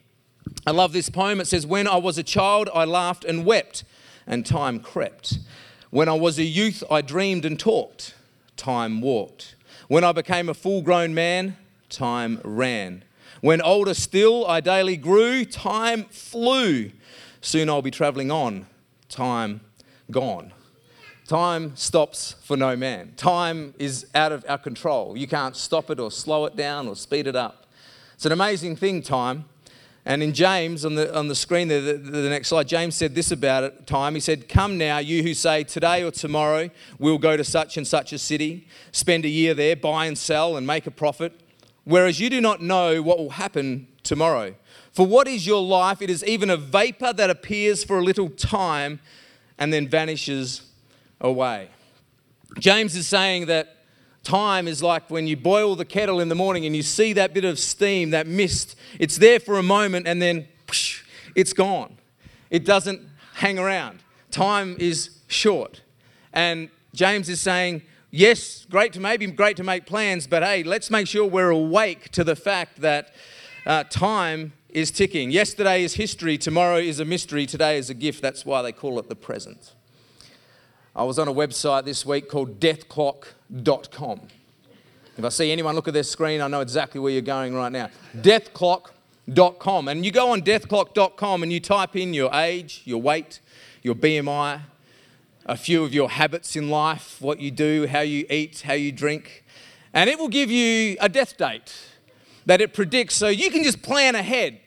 I 0.66 0.71
love 0.71 0.95
this 0.95 1.11
poem. 1.11 1.40
It 1.40 1.47
says, 1.47 1.66
When 1.66 1.87
I 1.87 1.97
was 1.97 2.16
a 2.16 2.23
child, 2.23 2.71
I 2.75 2.87
laughed 2.87 3.26
and 3.26 3.45
wept, 3.45 3.85
and 4.26 4.47
time 4.47 4.81
crept. 4.81 5.38
When 5.90 6.09
I 6.09 6.14
was 6.14 6.38
a 6.38 6.45
youth, 6.45 6.83
I 6.90 7.02
dreamed 7.02 7.45
and 7.45 7.61
talked, 7.61 8.14
time 8.57 9.02
walked. 9.02 9.56
When 9.88 10.04
I 10.04 10.12
became 10.12 10.49
a 10.49 10.54
full 10.54 10.83
grown 10.83 11.14
man, 11.14 11.56
time 11.88 12.40
ran. 12.45 13.04
When 13.40 13.61
older 13.62 13.95
still 13.95 14.47
I 14.47 14.61
daily 14.61 14.97
grew, 14.97 15.45
time 15.45 16.04
flew. 16.04 16.90
Soon 17.40 17.68
I'll 17.68 17.83
be 17.83 17.90
travelling 17.90 18.30
on, 18.30 18.66
time 19.09 19.61
gone. 20.11 20.52
Time 21.26 21.75
stops 21.76 22.37
for 22.42 22.56
no 22.56 22.76
man. 22.76 23.12
Time 23.16 23.75
is 23.78 24.06
out 24.14 24.30
of 24.30 24.45
our 24.49 24.59
control. 24.59 25.16
You 25.16 25.26
can't 25.26 25.56
stop 25.56 25.90
it 25.90 25.99
or 25.99 26.11
slow 26.11 26.45
it 26.45 26.54
down 26.54 26.87
or 26.87 26.95
speed 26.95 27.26
it 27.26 27.35
up. 27.35 27.66
It's 28.14 28.26
an 28.26 28.33
amazing 28.33 28.76
thing, 28.76 29.02
time. 29.02 29.45
And 30.07 30.23
in 30.23 30.33
James, 30.33 30.85
on 30.85 30.95
the, 30.95 31.13
on 31.19 31.27
the 31.27 31.35
screen 31.35 31.67
there, 31.67 31.81
the, 31.81 31.95
the, 31.95 32.31
next 32.31 32.47
slide, 32.49 32.69
James 32.69 32.95
said 32.95 33.17
this 33.17 33.33
about 33.33 33.65
it, 33.65 33.89
time. 33.89 34.15
He 34.15 34.21
said, 34.21 34.49
Come 34.49 34.79
now, 34.79 34.99
you 34.99 35.25
who 35.25 35.35
say, 35.35 35.65
Today 35.65 36.05
or 36.05 36.13
tomorrow 36.13 36.71
we'll 37.01 37.19
go 37.19 37.37
to 37.37 37.43
such 37.43 37.77
and 37.77 37.85
such 37.85 38.13
a 38.13 38.19
city, 38.19 38.69
spend 38.93 39.25
a 39.25 39.29
year 39.29 39.53
there, 39.53 39.75
buy 39.75 40.07
and 40.07 40.17
sell, 40.17 40.57
and 40.57 40.65
make 40.65 40.87
a 40.87 40.93
profit. 40.93 41.33
Whereas 41.83 42.21
you 42.21 42.31
do 42.31 42.41
not 42.41 42.63
know 42.63 43.03
what 43.03 43.19
will 43.19 43.31
happen 43.31 43.89
tomorrow. 44.05 44.55
For 44.93 45.05
what 45.05 45.27
is 45.27 45.45
your 45.45 45.61
life? 45.61 46.01
It 46.01 46.09
is 46.09 46.23
even 46.23 46.51
a 46.51 46.57
vapor 46.57 47.13
that 47.13 47.29
appears 47.29 47.83
for 47.83 47.99
a 47.99 48.03
little 48.03 48.31
time 48.31 49.01
and 49.59 49.73
then 49.73 49.89
vanishes 49.89 50.71
away. 51.21 51.69
James 52.61 52.95
is 52.95 53.09
saying 53.09 53.47
that 53.47 53.75
Time 54.26 54.66
is 54.66 54.83
like 54.83 55.09
when 55.09 55.28
you 55.28 55.37
boil 55.37 55.76
the 55.76 55.85
kettle 55.85 56.18
in 56.18 56.28
the 56.28 56.35
morning 56.35 56.66
and 56.66 56.75
you 56.75 56.83
see 56.83 57.12
that 57.12 57.33
bit 57.33 57.45
of 57.45 57.61
steam, 57.61 58.11
that 58.11 58.26
mist. 58.26 58.75
It's 58.99 59.18
there 59.18 59.38
for 59.38 59.56
a 59.56 59.62
moment 59.62 60.09
and 60.09 60.21
then 60.21 60.49
it's 61.37 61.52
gone. 61.52 61.97
It 62.50 62.64
doesn't 62.64 63.02
hang 63.35 63.56
around. 63.56 64.00
Time 64.33 64.75
is 64.80 65.11
short. 65.28 65.80
And 66.33 66.71
James 66.92 67.28
is 67.28 67.40
saying, 67.40 67.83
yes, 68.11 68.66
great 68.68 68.92
to 68.95 69.00
maybe 69.00 69.28
great 69.28 69.56
to 69.59 69.62
make 69.62 69.87
plans, 69.87 70.26
but 70.26 70.42
hey, 70.42 70.64
let's 70.64 70.90
make 70.90 71.06
sure 71.06 71.25
we're 71.25 71.50
awake 71.50 72.11
to 72.11 72.25
the 72.25 72.35
fact 72.35 72.80
that 72.80 73.14
uh, 73.64 73.85
time 73.85 74.54
is 74.71 74.90
ticking. 74.90 75.30
Yesterday 75.30 75.85
is 75.85 75.95
history, 75.95 76.37
tomorrow 76.37 76.78
is 76.78 76.99
a 76.99 77.04
mystery, 77.04 77.47
today 77.47 77.78
is 77.78 77.90
a 77.90 77.95
gift. 77.95 78.23
That's 78.23 78.45
why 78.45 78.62
they 78.62 78.73
call 78.73 78.99
it 78.99 79.09
the 79.09 79.14
present. 79.14 79.75
I 80.97 81.04
was 81.04 81.16
on 81.16 81.28
a 81.28 81.33
website 81.33 81.85
this 81.85 82.04
week 82.04 82.28
called 82.28 82.59
deathclock.com. 83.53 84.21
If 85.19 85.25
I 85.25 85.29
see 85.31 85.50
anyone 85.50 85.75
look 85.75 85.88
at 85.88 85.95
their 85.95 86.03
screen, 86.03 86.41
I 86.41 86.49
know 86.49 86.61
exactly 86.61 87.00
where 87.00 87.12
you're 87.12 87.23
going 87.23 87.55
right 87.55 87.73
now. 87.73 87.88
Deathclock.com. 88.17 89.88
And 89.88 90.05
you 90.05 90.11
go 90.11 90.31
on 90.31 90.43
deathclock.com 90.43 91.43
and 91.43 91.53
you 91.53 91.61
type 91.61 91.97
in 91.97 92.12
your 92.12 92.33
age, 92.35 92.83
your 92.85 93.00
weight, 93.00 93.41
your 93.83 93.95
BMI, 93.95 94.61
a 95.47 95.57
few 95.57 95.85
of 95.85 95.95
your 95.95 96.11
habits 96.11 96.57
in 96.57 96.69
life, 96.69 97.17
what 97.21 97.41
you 97.41 97.50
do, 97.50 97.87
how 97.87 98.00
you 98.00 98.26
eat, 98.29 98.62
how 98.62 98.75
you 98.75 98.93
drink, 98.93 99.45
and 99.95 100.11
it 100.11 100.19
will 100.19 100.29
give 100.29 100.50
you 100.50 100.97
a 101.00 101.09
death 101.09 101.37
date 101.37 101.73
that 102.45 102.61
it 102.61 102.75
predicts 102.75 103.15
so 103.15 103.29
you 103.29 103.50
can 103.50 103.62
just 103.62 103.81
plan 103.81 104.15
ahead. 104.15 104.61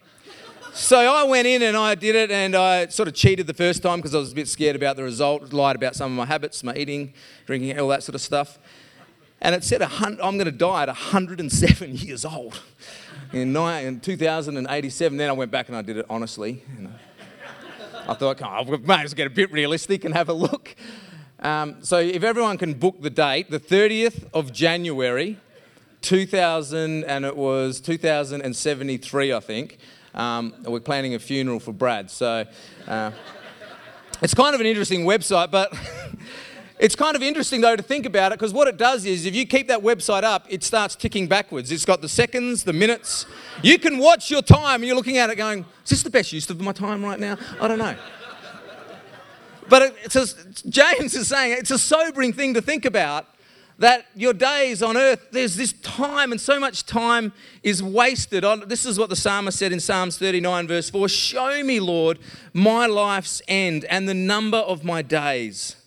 So 0.80 0.98
I 0.98 1.24
went 1.26 1.46
in 1.46 1.62
and 1.62 1.76
I 1.76 1.94
did 1.94 2.16
it 2.16 2.32
and 2.32 2.56
I 2.56 2.88
sort 2.88 3.10
of 3.10 3.14
cheated 3.14 3.48
the 3.48 3.54
first 3.54 3.84
time 3.84 4.00
because 4.00 4.16
I 4.16 4.20
was 4.20 4.32
a 4.32 4.36
bit 4.36 4.48
scared 4.48 4.78
about 4.78 4.96
the 4.96 5.04
result, 5.04 5.52
lied 5.52 5.76
about 5.76 5.94
some 5.94 6.10
of 6.10 6.18
my 6.18 6.26
habits, 6.26 6.64
my 6.64 6.74
eating, 6.74 7.14
drinking, 7.46 7.78
all 7.78 7.90
that 7.90 8.02
sort 8.02 8.16
of 8.16 8.22
stuff. 8.22 8.58
And 9.42 9.54
it 9.54 9.66
said 9.66 9.82
I'm 9.82 10.16
going 10.16 10.46
to 10.46 10.54
die 10.54 10.84
at 10.84 10.88
107 10.88 11.96
years 11.98 12.24
old 12.24 12.62
in 13.34 13.54
2087. 14.00 15.18
Then 15.18 15.30
I 15.30 15.34
went 15.34 15.52
back 15.52 15.68
and 15.68 15.76
I 15.76 15.82
did 15.82 15.98
it 15.98 16.06
honestly. 16.10 16.64
I 18.08 18.14
thought, 18.14 18.42
oh, 18.42 18.46
I 18.46 18.64
might 18.64 19.04
as 19.04 19.12
well 19.12 19.18
get 19.18 19.28
a 19.28 19.32
bit 19.32 19.52
realistic 19.52 20.06
and 20.06 20.14
have 20.14 20.30
a 20.30 20.34
look. 20.34 20.78
Um, 21.42 21.84
so 21.84 21.98
if 21.98 22.24
everyone 22.24 22.58
can 22.58 22.74
book 22.74 23.02
the 23.02 23.10
date, 23.10 23.52
the 23.52 23.60
30th 23.60 24.30
of 24.34 24.54
January, 24.54 25.38
2000, 26.02 27.04
and 27.04 27.26
it 27.26 27.36
was 27.36 27.82
2073, 27.82 29.34
I 29.34 29.40
think. 29.42 29.78
Um, 30.14 30.54
we're 30.66 30.80
planning 30.80 31.16
a 31.16 31.20
funeral 31.20 31.60
for 31.60 31.74
Brad. 31.74 32.10
So 32.10 32.46
uh, 32.88 33.12
it's 34.22 34.34
kind 34.34 34.56
of 34.56 34.62
an 34.62 34.68
interesting 34.68 35.06
website, 35.06 35.52
but 35.52 35.74
it's 36.80 36.96
kind 36.96 37.16
of 37.16 37.22
interesting 37.22 37.62
though 37.62 37.76
to 37.76 37.84
think 37.84 38.06
about 38.06 38.32
it 38.32 38.40
because 38.40 38.54
what 38.54 38.68
it 38.68 38.78
does 38.78 39.06
is 39.06 39.26
if 39.26 39.36
you 39.36 39.46
keep 39.46 39.68
that 39.68 39.82
website 39.82 40.24
up, 40.24 40.46
it 40.50 40.64
starts 40.64 40.96
ticking 40.96 41.28
backwards. 41.28 41.72
It's 41.72 41.86
got 41.86 42.02
the 42.02 42.10
seconds, 42.10 42.64
the 42.64 42.74
minutes. 42.74 43.26
You 43.62 43.78
can 43.78 43.98
watch 43.98 44.32
your 44.32 44.42
time 44.42 44.82
and 44.82 44.86
you're 44.86 44.96
looking 44.96 45.18
at 45.18 45.30
it 45.30 45.36
going, 45.36 45.66
is 45.84 45.90
this 45.90 46.04
the 46.04 46.10
best 46.10 46.34
use 46.34 46.50
of 46.50 46.60
my 46.60 46.72
time 46.72 47.04
right 47.04 47.20
now? 47.20 47.38
I 47.62 47.68
don't 47.68 47.80
know. 47.80 47.96
But 49.68 49.94
a, 50.16 50.70
James 50.70 51.14
is 51.14 51.28
saying 51.28 51.58
it's 51.60 51.72
a 51.72 51.78
sobering 51.78 52.34
thing 52.34 52.56
to 52.56 52.62
think 52.62 52.86
about 52.86 53.28
that 53.80 54.06
your 54.14 54.34
days 54.34 54.84
on 54.84 54.98
earth, 54.98 55.28
there's 55.32 55.56
this 55.56 55.74
time, 55.74 56.32
and 56.32 56.40
so 56.40 56.60
much 56.60 56.86
time 56.86 57.34
is 57.64 57.82
wasted. 57.82 58.44
This 58.68 58.86
is 58.86 59.00
what 59.00 59.10
the 59.10 59.16
psalmist 59.16 59.58
said 59.58 59.72
in 59.72 59.80
Psalms 59.80 60.18
39, 60.18 60.68
verse 60.68 60.90
4 60.90 61.08
Show 61.10 61.64
me, 61.64 61.80
Lord, 61.80 62.20
my 62.54 62.86
life's 62.86 63.42
end 63.48 63.86
and 63.86 64.08
the 64.08 64.14
number 64.14 64.58
of 64.58 64.84
my 64.84 65.02
days. 65.02 65.78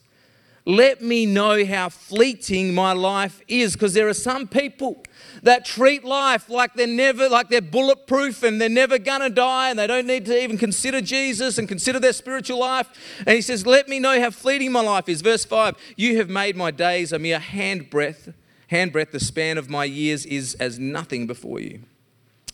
Let 0.64 1.02
me 1.02 1.26
know 1.26 1.64
how 1.64 1.88
fleeting 1.88 2.72
my 2.72 2.92
life 2.92 3.40
is, 3.48 3.72
because 3.72 3.94
there 3.94 4.08
are 4.08 4.14
some 4.14 4.46
people 4.46 5.02
that 5.42 5.64
treat 5.64 6.04
life 6.04 6.48
like 6.48 6.74
they're 6.74 6.86
never, 6.86 7.28
like 7.28 7.48
they're 7.48 7.60
bulletproof 7.60 8.44
and 8.44 8.60
they're 8.60 8.68
never 8.68 8.98
gonna 8.98 9.28
die 9.28 9.70
and 9.70 9.78
they 9.78 9.88
don't 9.88 10.06
need 10.06 10.24
to 10.26 10.40
even 10.40 10.56
consider 10.56 11.00
Jesus 11.00 11.58
and 11.58 11.66
consider 11.66 11.98
their 11.98 12.12
spiritual 12.12 12.60
life. 12.60 12.88
And 13.18 13.30
he 13.30 13.42
says, 13.42 13.66
Let 13.66 13.88
me 13.88 13.98
know 13.98 14.20
how 14.20 14.30
fleeting 14.30 14.70
my 14.70 14.82
life 14.82 15.08
is. 15.08 15.20
Verse 15.20 15.44
5 15.44 15.74
You 15.96 16.18
have 16.18 16.28
made 16.28 16.56
my 16.56 16.70
days 16.70 17.12
a 17.12 17.18
mere 17.18 17.40
handbreadth. 17.40 18.32
Handbreadth, 18.70 19.10
the 19.10 19.20
span 19.20 19.58
of 19.58 19.68
my 19.68 19.84
years 19.84 20.24
is 20.24 20.54
as 20.54 20.78
nothing 20.78 21.26
before 21.26 21.60
you. 21.60 21.80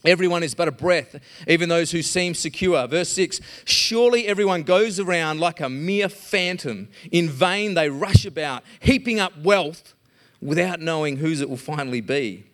Everyone 0.05 0.43
is 0.43 0.55
but 0.55 0.69
a 0.69 0.73
breath, 0.73 1.17
even 1.49 1.69
those 1.69 1.91
who 1.91 2.03
seem 2.03 2.35
secure. 2.35 2.87
Verse 2.87 3.09
6 3.11 3.41
Surely 3.65 4.27
everyone 4.27 4.63
goes 4.63 5.01
around 5.01 5.41
like 5.41 5.61
a 5.61 5.69
mere 5.69 6.09
phantom. 6.09 6.89
In 7.11 7.29
vain 7.29 7.75
they 7.75 7.91
rush 7.91 8.25
about, 8.25 8.63
heaping 8.81 9.19
up 9.19 9.37
wealth 9.43 9.95
without 10.41 10.81
knowing 10.81 11.17
whose 11.17 11.41
it 11.41 11.51
will 11.51 11.57
finally 11.57 12.01
be. 12.01 12.45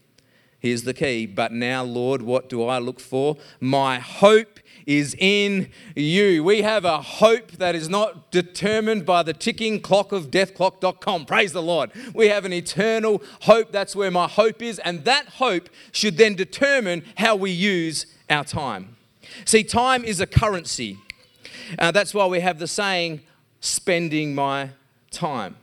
Here's 0.59 0.85
the 0.85 0.95
key. 0.95 1.27
But 1.27 1.53
now, 1.53 1.85
Lord, 1.85 2.23
what 2.23 2.49
do 2.49 2.65
I 2.65 2.79
look 2.79 2.99
for? 2.99 3.37
My 3.61 3.99
hope 3.99 4.59
is 4.87 5.15
in 5.19 5.71
you. 5.95 6.45
We 6.45 6.63
have 6.63 6.85
a 6.85 7.01
hope 7.01 7.53
that 7.53 7.75
is 7.75 7.89
not 7.89 8.31
determined 8.31 9.07
by 9.07 9.23
the 9.23 9.33
ticking 9.33 9.81
clock 9.81 10.13
of 10.13 10.31
deathclock.com. 10.31 11.27
Praise 11.27 11.53
the 11.53 11.63
Lord. 11.63 11.91
We 12.15 12.29
have 12.29 12.45
an 12.45 12.53
eternal 12.53 13.23
hope. 13.43 13.73
That's 13.73 13.97
where 13.97 14.11
my 14.11 14.29
hope 14.29 14.63
is. 14.63 14.79
And 14.81 15.05
that 15.05 15.27
hope 15.27 15.69
should 15.93 16.17
then 16.17 16.35
determine 16.35 17.05
how 17.17 17.37
we 17.37 17.51
use 17.51 18.07
our 18.29 18.45
time. 18.45 18.97
See, 19.45 19.65
time 19.65 20.05
is 20.05 20.21
a 20.21 20.27
currency. 20.27 20.99
Uh, 21.79 21.91
that's 21.91 22.13
why 22.13 22.27
we 22.27 22.41
have 22.41 22.59
the 22.59 22.69
saying, 22.69 23.21
spending 23.61 24.35
my 24.35 24.71
time. 25.11 25.57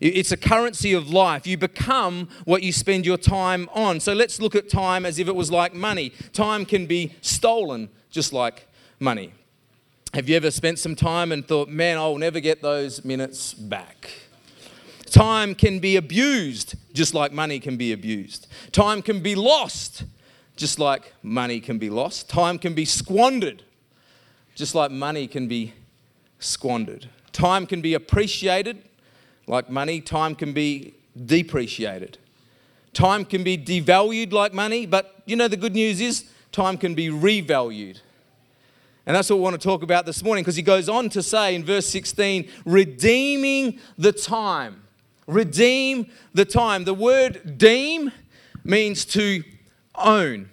It's 0.00 0.32
a 0.32 0.36
currency 0.36 0.92
of 0.94 1.10
life. 1.10 1.46
You 1.46 1.56
become 1.56 2.28
what 2.44 2.64
you 2.64 2.72
spend 2.72 3.06
your 3.06 3.16
time 3.16 3.68
on. 3.72 4.00
So 4.00 4.12
let's 4.12 4.40
look 4.40 4.56
at 4.56 4.68
time 4.68 5.06
as 5.06 5.20
if 5.20 5.28
it 5.28 5.36
was 5.36 5.52
like 5.52 5.74
money. 5.74 6.12
Time 6.32 6.64
can 6.64 6.86
be 6.86 7.14
stolen 7.20 7.88
just 8.12 8.32
like 8.32 8.68
money. 9.00 9.32
Have 10.14 10.28
you 10.28 10.36
ever 10.36 10.50
spent 10.50 10.78
some 10.78 10.94
time 10.94 11.32
and 11.32 11.46
thought, 11.46 11.68
man, 11.68 11.96
I'll 11.98 12.18
never 12.18 12.38
get 12.38 12.62
those 12.62 13.04
minutes 13.04 13.54
back? 13.54 14.10
Time 15.06 15.54
can 15.54 15.80
be 15.80 15.96
abused 15.96 16.76
just 16.92 17.14
like 17.14 17.32
money 17.32 17.58
can 17.58 17.76
be 17.76 17.92
abused. 17.92 18.46
Time 18.70 19.02
can 19.02 19.20
be 19.20 19.34
lost 19.34 20.04
just 20.54 20.78
like 20.78 21.12
money 21.22 21.58
can 21.58 21.78
be 21.78 21.90
lost. 21.90 22.28
Time 22.28 22.58
can 22.58 22.74
be 22.74 22.84
squandered 22.84 23.64
just 24.54 24.74
like 24.74 24.90
money 24.90 25.26
can 25.26 25.48
be 25.48 25.72
squandered. 26.38 27.08
Time 27.32 27.66
can 27.66 27.80
be 27.80 27.94
appreciated 27.94 28.82
like 29.46 29.68
money, 29.68 30.00
time 30.00 30.34
can 30.34 30.52
be 30.52 30.94
depreciated. 31.26 32.18
Time 32.92 33.24
can 33.24 33.42
be 33.42 33.56
devalued 33.56 34.32
like 34.32 34.52
money, 34.52 34.86
but 34.86 35.22
you 35.24 35.34
know 35.36 35.48
the 35.48 35.56
good 35.56 35.74
news 35.74 36.00
is 36.00 36.24
time 36.52 36.76
can 36.76 36.94
be 36.94 37.08
revalued. 37.08 38.00
And 39.04 39.16
that's 39.16 39.30
what 39.30 39.36
we 39.36 39.42
want 39.42 39.60
to 39.60 39.68
talk 39.68 39.82
about 39.82 40.06
this 40.06 40.22
morning 40.22 40.44
because 40.44 40.54
he 40.54 40.62
goes 40.62 40.88
on 40.88 41.08
to 41.10 41.22
say 41.22 41.54
in 41.54 41.64
verse 41.64 41.88
16, 41.88 42.48
redeeming 42.64 43.80
the 43.98 44.12
time. 44.12 44.82
Redeem 45.26 46.06
the 46.34 46.44
time. 46.44 46.84
The 46.84 46.94
word 46.94 47.58
deem 47.58 48.12
means 48.64 49.04
to 49.06 49.42
own, 49.94 50.50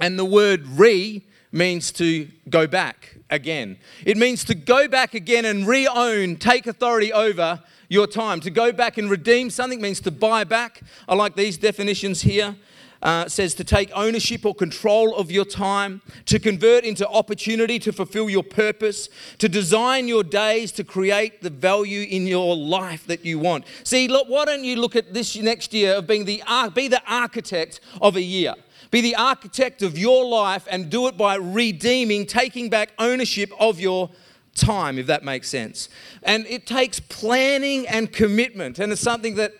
and 0.00 0.18
the 0.18 0.24
word 0.24 0.66
re 0.66 1.24
means 1.52 1.92
to 1.92 2.28
go 2.48 2.66
back 2.66 3.16
again. 3.30 3.78
It 4.04 4.16
means 4.16 4.44
to 4.44 4.54
go 4.54 4.88
back 4.88 5.14
again 5.14 5.44
and 5.44 5.66
re 5.66 5.86
own, 5.86 6.36
take 6.36 6.66
authority 6.66 7.12
over 7.12 7.62
your 7.88 8.06
time. 8.06 8.40
To 8.40 8.50
go 8.50 8.72
back 8.72 8.98
and 8.98 9.10
redeem 9.10 9.50
something 9.50 9.80
means 9.80 10.00
to 10.00 10.10
buy 10.10 10.44
back. 10.44 10.82
I 11.08 11.14
like 11.14 11.36
these 11.36 11.56
definitions 11.56 12.22
here. 12.22 12.56
Uh, 13.04 13.28
says 13.28 13.52
to 13.52 13.62
take 13.62 13.90
ownership 13.94 14.46
or 14.46 14.54
control 14.54 15.14
of 15.14 15.30
your 15.30 15.44
time, 15.44 16.00
to 16.24 16.38
convert 16.38 16.84
into 16.84 17.06
opportunity 17.06 17.78
to 17.78 17.92
fulfill 17.92 18.30
your 18.30 18.42
purpose, 18.42 19.10
to 19.36 19.46
design 19.46 20.08
your 20.08 20.24
days 20.24 20.72
to 20.72 20.82
create 20.82 21.42
the 21.42 21.50
value 21.50 22.06
in 22.08 22.26
your 22.26 22.56
life 22.56 23.06
that 23.06 23.22
you 23.22 23.38
want. 23.38 23.66
See, 23.82 24.08
look, 24.08 24.26
why 24.28 24.46
don't 24.46 24.64
you 24.64 24.76
look 24.76 24.96
at 24.96 25.12
this 25.12 25.36
next 25.36 25.74
year 25.74 25.96
of 25.96 26.06
being 26.06 26.24
the 26.24 26.42
be 26.74 26.88
the 26.88 27.02
architect 27.06 27.80
of 28.00 28.16
a 28.16 28.22
year? 28.22 28.54
Be 28.90 29.02
the 29.02 29.16
architect 29.16 29.82
of 29.82 29.98
your 29.98 30.24
life 30.24 30.66
and 30.70 30.88
do 30.88 31.06
it 31.06 31.18
by 31.18 31.34
redeeming, 31.34 32.24
taking 32.24 32.70
back 32.70 32.92
ownership 32.98 33.52
of 33.60 33.78
your 33.78 34.08
time, 34.54 34.98
if 34.98 35.06
that 35.08 35.24
makes 35.24 35.48
sense. 35.48 35.88
And 36.22 36.46
it 36.46 36.66
takes 36.66 37.00
planning 37.00 37.86
and 37.88 38.12
commitment. 38.12 38.78
And 38.78 38.92
it's 38.92 39.00
something 39.00 39.34
that, 39.34 39.52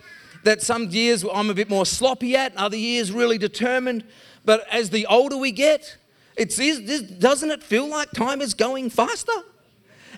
that 0.45 0.63
some 0.63 0.89
years 0.91 1.25
I'm 1.25 1.51
a 1.51 1.55
bit 1.55 1.69
more 1.69 1.87
sloppy 1.87 2.37
at, 2.37 2.57
other 2.57 2.77
years 2.77 3.13
really 3.13 3.39
determined. 3.39 4.05
But 4.45 4.67
as 4.71 4.91
the 4.91 5.07
older 5.07 5.37
we 5.37 5.53
get, 5.53 5.97
it's, 6.37 6.57
doesn't 7.19 7.51
it 7.51 7.63
feel 7.63 7.87
like 7.87 8.11
time 8.11 8.41
is 8.41 8.55
going 8.55 8.91
faster? 8.91 9.33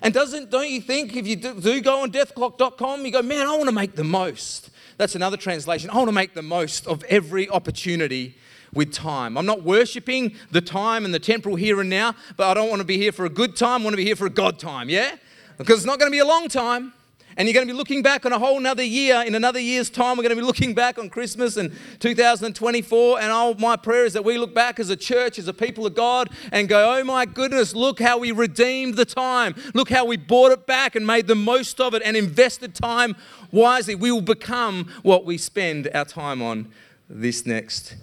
And 0.01 0.13
doesn't, 0.13 0.51
don't 0.51 0.69
you 0.69 0.81
think 0.81 1.15
if 1.15 1.27
you 1.27 1.35
do, 1.35 1.59
do 1.59 1.81
go 1.81 2.01
on 2.01 2.11
deathclock.com, 2.11 3.05
you 3.05 3.11
go, 3.11 3.21
man, 3.21 3.47
I 3.47 3.55
want 3.55 3.65
to 3.65 3.71
make 3.71 3.95
the 3.95 4.03
most. 4.03 4.69
That's 4.97 5.15
another 5.15 5.37
translation. 5.37 5.89
I 5.89 5.95
want 5.95 6.07
to 6.07 6.13
make 6.13 6.33
the 6.33 6.41
most 6.41 6.87
of 6.87 7.03
every 7.05 7.49
opportunity 7.49 8.35
with 8.73 8.93
time. 8.93 9.37
I'm 9.37 9.45
not 9.45 9.63
worshiping 9.63 10.35
the 10.51 10.61
time 10.61 11.05
and 11.05 11.13
the 11.13 11.19
temporal 11.19 11.55
here 11.55 11.79
and 11.81 11.89
now, 11.89 12.15
but 12.35 12.47
I 12.47 12.53
don't 12.53 12.69
want 12.69 12.79
to 12.79 12.85
be 12.85 12.97
here 12.97 13.11
for 13.11 13.25
a 13.25 13.29
good 13.29 13.55
time. 13.55 13.81
I 13.81 13.83
want 13.85 13.93
to 13.93 13.97
be 13.97 14.05
here 14.05 14.15
for 14.15 14.27
a 14.27 14.31
God 14.31 14.59
time, 14.59 14.89
yeah? 14.89 15.15
Because 15.57 15.77
it's 15.77 15.85
not 15.85 15.99
going 15.99 16.11
to 16.11 16.15
be 16.15 16.19
a 16.19 16.25
long 16.25 16.47
time. 16.47 16.93
And 17.37 17.47
you're 17.47 17.53
going 17.53 17.67
to 17.67 17.73
be 17.73 17.77
looking 17.77 18.01
back 18.01 18.25
on 18.25 18.33
a 18.33 18.39
whole 18.39 18.57
another 18.57 18.83
year. 18.83 19.21
In 19.21 19.35
another 19.35 19.59
year's 19.59 19.91
time, 19.91 20.17
we're 20.17 20.23
going 20.23 20.35
to 20.35 20.41
be 20.41 20.45
looking 20.45 20.73
back 20.73 20.97
on 20.97 21.07
Christmas 21.07 21.55
and 21.55 21.71
2024. 21.99 23.21
And 23.21 23.59
my 23.59 23.75
prayer 23.75 24.05
is 24.05 24.13
that 24.13 24.25
we 24.25 24.39
look 24.39 24.55
back 24.55 24.79
as 24.79 24.89
a 24.89 24.95
church, 24.95 25.37
as 25.37 25.47
a 25.47 25.53
people 25.53 25.85
of 25.85 25.93
God, 25.93 26.31
and 26.51 26.67
go, 26.67 26.97
oh 26.97 27.03
my 27.03 27.25
goodness, 27.27 27.75
look 27.75 27.99
how 28.01 28.17
we 28.17 28.31
redeemed 28.31 28.95
the 28.95 29.05
time. 29.05 29.53
Look 29.75 29.91
how 29.91 30.03
we 30.03 30.17
bought 30.17 30.51
it 30.51 30.65
back 30.65 30.95
and 30.95 31.05
made 31.05 31.27
the 31.27 31.35
most 31.35 31.79
of 31.79 31.93
it 31.93 32.01
and 32.03 32.17
invested 32.17 32.73
time 32.73 33.15
wisely. 33.51 33.93
We 33.93 34.11
will 34.11 34.21
become 34.21 34.91
what 35.03 35.23
we 35.23 35.37
spend 35.37 35.89
our 35.93 36.05
time 36.05 36.41
on 36.41 36.71
this 37.07 37.45
next 37.45 37.95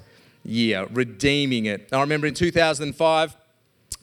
year, 0.45 0.87
redeeming 0.93 1.67
it. 1.67 1.89
I 1.93 2.01
remember 2.01 2.29
in 2.29 2.35
2005, 2.35 3.37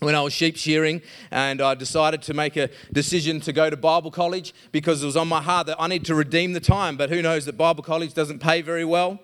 when 0.02 0.16
I 0.16 0.22
was 0.22 0.34
sheep 0.34 0.58
shearing 0.58 1.00
and 1.30 1.62
I 1.62 1.76
decided 1.76 2.24
to 2.24 2.34
make 2.34 2.58
a 2.58 2.72
decision 2.92 3.40
to 3.42 3.54
go 3.54 3.70
to 3.70 3.78
Bible 3.78 4.10
college 4.10 4.52
because 4.72 5.04
it 5.04 5.06
was 5.06 5.16
on 5.16 5.28
my 5.28 5.44
heart 5.44 5.68
that 5.68 5.76
I 5.80 5.86
need 5.86 6.06
to 6.06 6.16
redeem 6.16 6.54
the 6.54 6.60
time. 6.60 6.98
But 6.98 7.12
who 7.12 7.22
knows 7.22 7.46
that 7.46 7.56
Bible 7.56 7.84
college 7.84 8.16
doesn't 8.16 8.40
pay 8.40 8.64
very 8.64 8.84
well? 8.84 9.20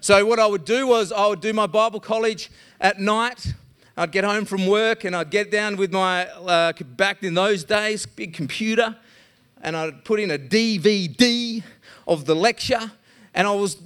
So, 0.00 0.26
what 0.26 0.40
I 0.40 0.46
would 0.48 0.64
do 0.64 0.88
was 0.88 1.12
I 1.12 1.24
would 1.28 1.40
do 1.40 1.52
my 1.52 1.68
Bible 1.68 2.00
college 2.00 2.50
at 2.80 2.98
night. 2.98 3.54
I'd 3.96 4.10
get 4.10 4.24
home 4.24 4.44
from 4.44 4.66
work 4.66 5.04
and 5.04 5.14
I'd 5.14 5.30
get 5.30 5.52
down 5.52 5.76
with 5.76 5.92
my, 5.92 6.26
uh, 6.26 6.72
back 6.96 7.22
in 7.22 7.34
those 7.34 7.62
days, 7.62 8.06
big 8.06 8.34
computer, 8.34 8.96
and 9.62 9.76
I'd 9.76 10.04
put 10.04 10.18
in 10.18 10.32
a 10.32 10.38
DVD 10.38 11.62
of 12.08 12.24
the 12.24 12.34
lecture 12.34 12.90
and 13.34 13.48
I 13.48 13.50
was 13.50 13.76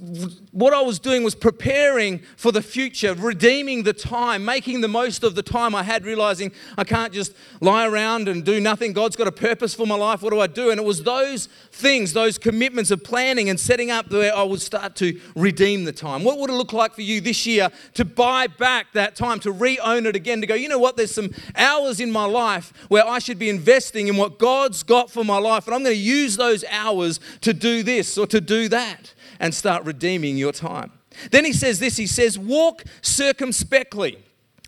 what 0.51 0.73
I 0.73 0.81
was 0.81 0.99
doing 0.99 1.23
was 1.23 1.35
preparing 1.35 2.19
for 2.37 2.51
the 2.51 2.61
future, 2.61 3.13
redeeming 3.15 3.83
the 3.83 3.93
time, 3.93 4.45
making 4.45 4.81
the 4.81 4.87
most 4.87 5.23
of 5.23 5.35
the 5.35 5.41
time 5.41 5.73
I 5.73 5.83
had, 5.83 6.05
realizing 6.05 6.51
I 6.77 6.83
can't 6.83 7.11
just 7.11 7.33
lie 7.59 7.87
around 7.87 8.27
and 8.27 8.45
do 8.45 8.59
nothing. 8.59 8.93
God's 8.93 9.15
got 9.15 9.27
a 9.27 9.31
purpose 9.31 9.73
for 9.73 9.87
my 9.87 9.95
life. 9.95 10.21
What 10.21 10.31
do 10.31 10.39
I 10.39 10.47
do? 10.47 10.69
And 10.69 10.79
it 10.79 10.85
was 10.85 11.03
those 11.03 11.47
things, 11.71 12.13
those 12.13 12.37
commitments 12.37 12.91
of 12.91 13.03
planning 13.03 13.49
and 13.49 13.59
setting 13.59 13.89
up 13.89 14.11
where 14.11 14.35
I 14.35 14.43
would 14.43 14.61
start 14.61 14.95
to 14.97 15.19
redeem 15.35 15.83
the 15.83 15.93
time. 15.93 16.23
What 16.23 16.37
would 16.39 16.49
it 16.49 16.53
look 16.53 16.73
like 16.73 16.93
for 16.93 17.01
you 17.01 17.21
this 17.21 17.47
year 17.47 17.69
to 17.95 18.05
buy 18.05 18.47
back 18.47 18.93
that 18.93 19.15
time, 19.15 19.39
to 19.41 19.51
re-own 19.51 20.05
it 20.05 20.15
again, 20.15 20.41
to 20.41 20.47
go, 20.47 20.55
you 20.55 20.69
know 20.69 20.79
what, 20.79 20.95
there's 20.95 21.13
some 21.13 21.31
hours 21.55 21.99
in 21.99 22.11
my 22.11 22.25
life 22.25 22.73
where 22.89 23.05
I 23.05 23.19
should 23.19 23.39
be 23.39 23.49
investing 23.49 24.07
in 24.07 24.17
what 24.17 24.37
God's 24.37 24.83
got 24.83 25.09
for 25.09 25.23
my 25.23 25.37
life, 25.37 25.65
and 25.65 25.75
I'm 25.75 25.83
going 25.83 25.95
to 25.95 26.01
use 26.01 26.37
those 26.37 26.63
hours 26.69 27.19
to 27.41 27.53
do 27.53 27.81
this 27.81 28.17
or 28.17 28.27
to 28.27 28.41
do 28.41 28.67
that 28.69 29.13
and 29.39 29.53
start 29.53 29.83
redeeming 29.83 30.37
your 30.37 30.51
time. 30.51 30.91
Then 31.31 31.45
he 31.45 31.53
says 31.53 31.79
this 31.79 31.97
he 31.97 32.07
says, 32.07 32.37
walk 32.37 32.83
circumspectly. 33.01 34.23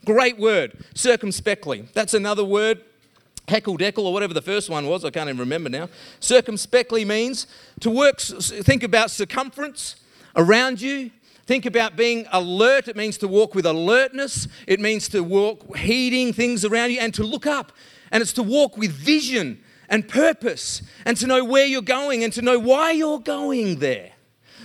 Great 0.05 0.39
word, 0.39 0.83
circumspectly. 0.95 1.87
That's 1.93 2.15
another 2.15 2.43
word, 2.43 2.83
heckle 3.47 3.77
deckle, 3.77 4.07
or 4.07 4.13
whatever 4.13 4.33
the 4.33 4.41
first 4.41 4.69
one 4.69 4.87
was, 4.87 5.05
I 5.05 5.11
can't 5.11 5.29
even 5.29 5.39
remember 5.39 5.69
now. 5.69 5.89
Circumspectly 6.19 7.05
means 7.05 7.45
to 7.81 7.91
work, 7.91 8.19
think 8.19 8.81
about 8.81 9.11
circumference 9.11 9.97
around 10.35 10.81
you. 10.81 11.11
Think 11.45 11.65
about 11.65 11.97
being 11.97 12.27
alert. 12.31 12.87
It 12.87 12.95
means 12.95 13.17
to 13.17 13.27
walk 13.27 13.55
with 13.55 13.65
alertness. 13.65 14.47
It 14.67 14.79
means 14.79 15.09
to 15.09 15.21
walk 15.21 15.75
heeding 15.75 16.33
things 16.33 16.63
around 16.63 16.91
you 16.91 16.99
and 16.99 17.13
to 17.15 17.23
look 17.23 17.45
up. 17.45 17.73
And 18.11 18.21
it's 18.21 18.33
to 18.33 18.43
walk 18.43 18.77
with 18.77 18.91
vision 18.91 19.61
and 19.89 20.07
purpose 20.07 20.81
and 21.03 21.17
to 21.17 21.27
know 21.27 21.43
where 21.43 21.65
you're 21.65 21.81
going 21.81 22.23
and 22.23 22.31
to 22.33 22.41
know 22.41 22.57
why 22.57 22.91
you're 22.91 23.19
going 23.19 23.79
there. 23.79 24.10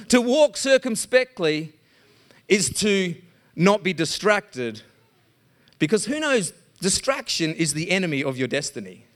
To 0.08 0.20
walk 0.20 0.56
circumspectly 0.56 1.72
is 2.48 2.70
to 2.80 3.14
not 3.54 3.82
be 3.82 3.92
distracted 3.92 4.82
because 5.78 6.04
who 6.06 6.20
knows, 6.20 6.52
distraction 6.80 7.54
is 7.54 7.74
the 7.74 7.90
enemy 7.90 8.22
of 8.22 8.36
your 8.36 8.48
destiny. 8.48 9.06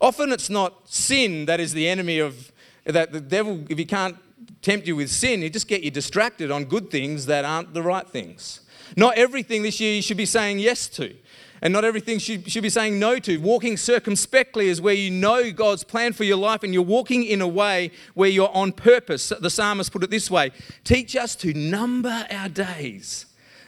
Often 0.00 0.32
it's 0.32 0.50
not 0.50 0.88
sin 0.88 1.46
that 1.46 1.60
is 1.60 1.72
the 1.72 1.88
enemy 1.88 2.18
of 2.18 2.52
that 2.84 3.12
the 3.12 3.20
devil, 3.20 3.64
if 3.68 3.78
he 3.78 3.84
can't 3.84 4.16
tempt 4.60 4.86
you 4.86 4.96
with 4.96 5.10
sin, 5.10 5.42
he 5.42 5.50
just 5.50 5.68
get 5.68 5.82
you 5.82 5.90
distracted 5.90 6.50
on 6.50 6.64
good 6.64 6.90
things 6.90 7.26
that 7.26 7.44
aren't 7.44 7.72
the 7.74 7.82
right 7.82 8.08
things. 8.08 8.60
Not 8.96 9.16
everything 9.16 9.62
this 9.62 9.80
year 9.80 9.94
you 9.94 10.02
should 10.02 10.16
be 10.16 10.26
saying 10.26 10.58
yes 10.58 10.88
to 10.88 11.14
and 11.62 11.72
not 11.72 11.84
everything 11.84 12.18
should, 12.18 12.50
should 12.50 12.64
be 12.64 12.68
saying 12.68 12.98
no 12.98 13.20
to. 13.20 13.38
Walking 13.38 13.76
circumspectly 13.76 14.68
is 14.68 14.80
where 14.80 14.94
you 14.94 15.12
know 15.12 15.52
God's 15.52 15.84
plan 15.84 16.12
for 16.12 16.24
your 16.24 16.36
life 16.36 16.64
and 16.64 16.74
you're 16.74 16.82
walking 16.82 17.22
in 17.22 17.40
a 17.40 17.46
way 17.46 17.92
where 18.14 18.28
you're 18.28 18.52
on 18.52 18.72
purpose. 18.72 19.28
The 19.28 19.48
psalmist 19.48 19.92
put 19.92 20.02
it 20.02 20.10
this 20.10 20.28
way 20.28 20.50
Teach 20.82 21.14
us 21.14 21.36
to 21.36 21.54
number 21.54 22.26
our 22.30 22.48
days 22.48 23.26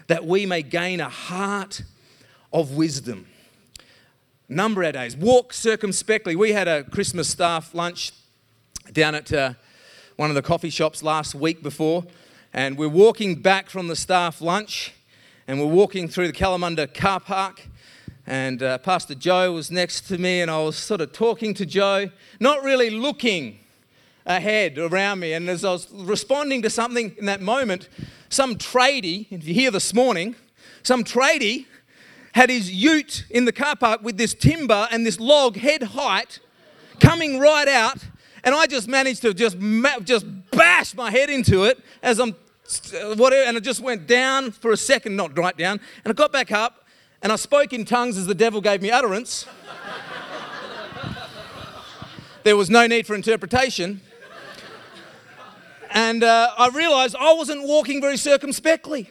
that 0.09 0.26
we 0.26 0.44
may 0.44 0.62
gain 0.62 1.00
a 1.00 1.09
heart 1.09 1.83
of 2.52 2.72
wisdom. 2.72 3.26
Number 4.48 4.85
our 4.85 4.92
days. 4.92 5.16
Walk 5.16 5.52
circumspectly. 5.52 6.35
We 6.35 6.52
had 6.52 6.66
a 6.66 6.83
Christmas 6.83 7.28
staff 7.28 7.74
lunch 7.74 8.12
down 8.92 9.14
at 9.14 9.33
uh, 9.33 9.54
one 10.16 10.30
of 10.30 10.35
the 10.35 10.42
coffee 10.42 10.68
shops 10.68 11.02
last 11.02 11.35
week 11.35 11.62
before, 11.62 12.04
and 12.52 12.76
we're 12.76 12.88
walking 12.88 13.37
back 13.37 13.70
from 13.70 13.87
the 13.87 13.96
staff 13.96 14.40
lunch 14.40 14.92
and 15.46 15.61
we're 15.61 15.66
walking 15.66 16.09
through 16.09 16.26
the 16.26 16.33
Kalamunda 16.33 16.92
car 16.92 17.20
park 17.20 17.68
and 18.26 18.62
uh, 18.62 18.78
Pastor 18.78 19.14
Joe 19.14 19.52
was 19.52 19.70
next 19.70 20.02
to 20.08 20.18
me, 20.18 20.40
and 20.40 20.50
I 20.50 20.62
was 20.62 20.76
sort 20.76 21.00
of 21.00 21.12
talking 21.12 21.52
to 21.54 21.66
Joe, 21.66 22.10
not 22.40 22.62
really 22.62 22.90
looking 22.90 23.58
ahead 24.26 24.78
around 24.78 25.20
me. 25.20 25.34
And 25.34 25.48
as 25.50 25.64
I 25.64 25.72
was 25.72 25.90
responding 25.92 26.62
to 26.62 26.70
something 26.70 27.14
in 27.18 27.26
that 27.26 27.42
moment, 27.42 27.88
some 28.30 28.56
tradie, 28.56 29.26
if 29.30 29.46
you 29.46 29.54
hear 29.54 29.70
this 29.70 29.92
morning, 29.92 30.37
some 30.82 31.04
tradie 31.04 31.66
had 32.32 32.50
his 32.50 32.72
ute 32.72 33.26
in 33.30 33.44
the 33.44 33.52
car 33.52 33.76
park 33.76 34.02
with 34.02 34.16
this 34.16 34.34
timber 34.34 34.88
and 34.90 35.06
this 35.06 35.20
log 35.20 35.56
head 35.56 35.82
height 35.82 36.40
coming 37.00 37.38
right 37.38 37.68
out. 37.68 37.98
And 38.42 38.54
I 38.54 38.66
just 38.66 38.88
managed 38.88 39.22
to 39.22 39.34
just, 39.34 39.56
just 40.04 40.26
bash 40.50 40.94
my 40.94 41.10
head 41.10 41.30
into 41.30 41.64
it 41.64 41.78
as 42.02 42.18
I'm 42.18 42.34
whatever, 43.16 43.44
and 43.44 43.58
it 43.58 43.62
just 43.62 43.80
went 43.80 44.06
down 44.06 44.50
for 44.50 44.72
a 44.72 44.76
second, 44.76 45.16
not 45.16 45.37
right 45.37 45.56
down. 45.56 45.80
And 46.04 46.10
I 46.10 46.14
got 46.14 46.32
back 46.32 46.50
up 46.50 46.84
and 47.24 47.32
I 47.32 47.37
spoke 47.37 47.72
in 47.72 47.87
tongues 47.87 48.18
as 48.18 48.26
the 48.26 48.34
devil 48.34 48.60
gave 48.60 48.82
me 48.82 48.90
utterance. 48.90 49.46
there 52.42 52.54
was 52.54 52.68
no 52.68 52.87
need 52.87 53.06
for 53.06 53.14
interpretation. 53.14 54.02
And 55.90 56.22
uh, 56.22 56.50
I 56.58 56.68
realized 56.68 57.16
I 57.18 57.32
wasn't 57.32 57.62
walking 57.62 58.02
very 58.02 58.18
circumspectly. 58.18 59.10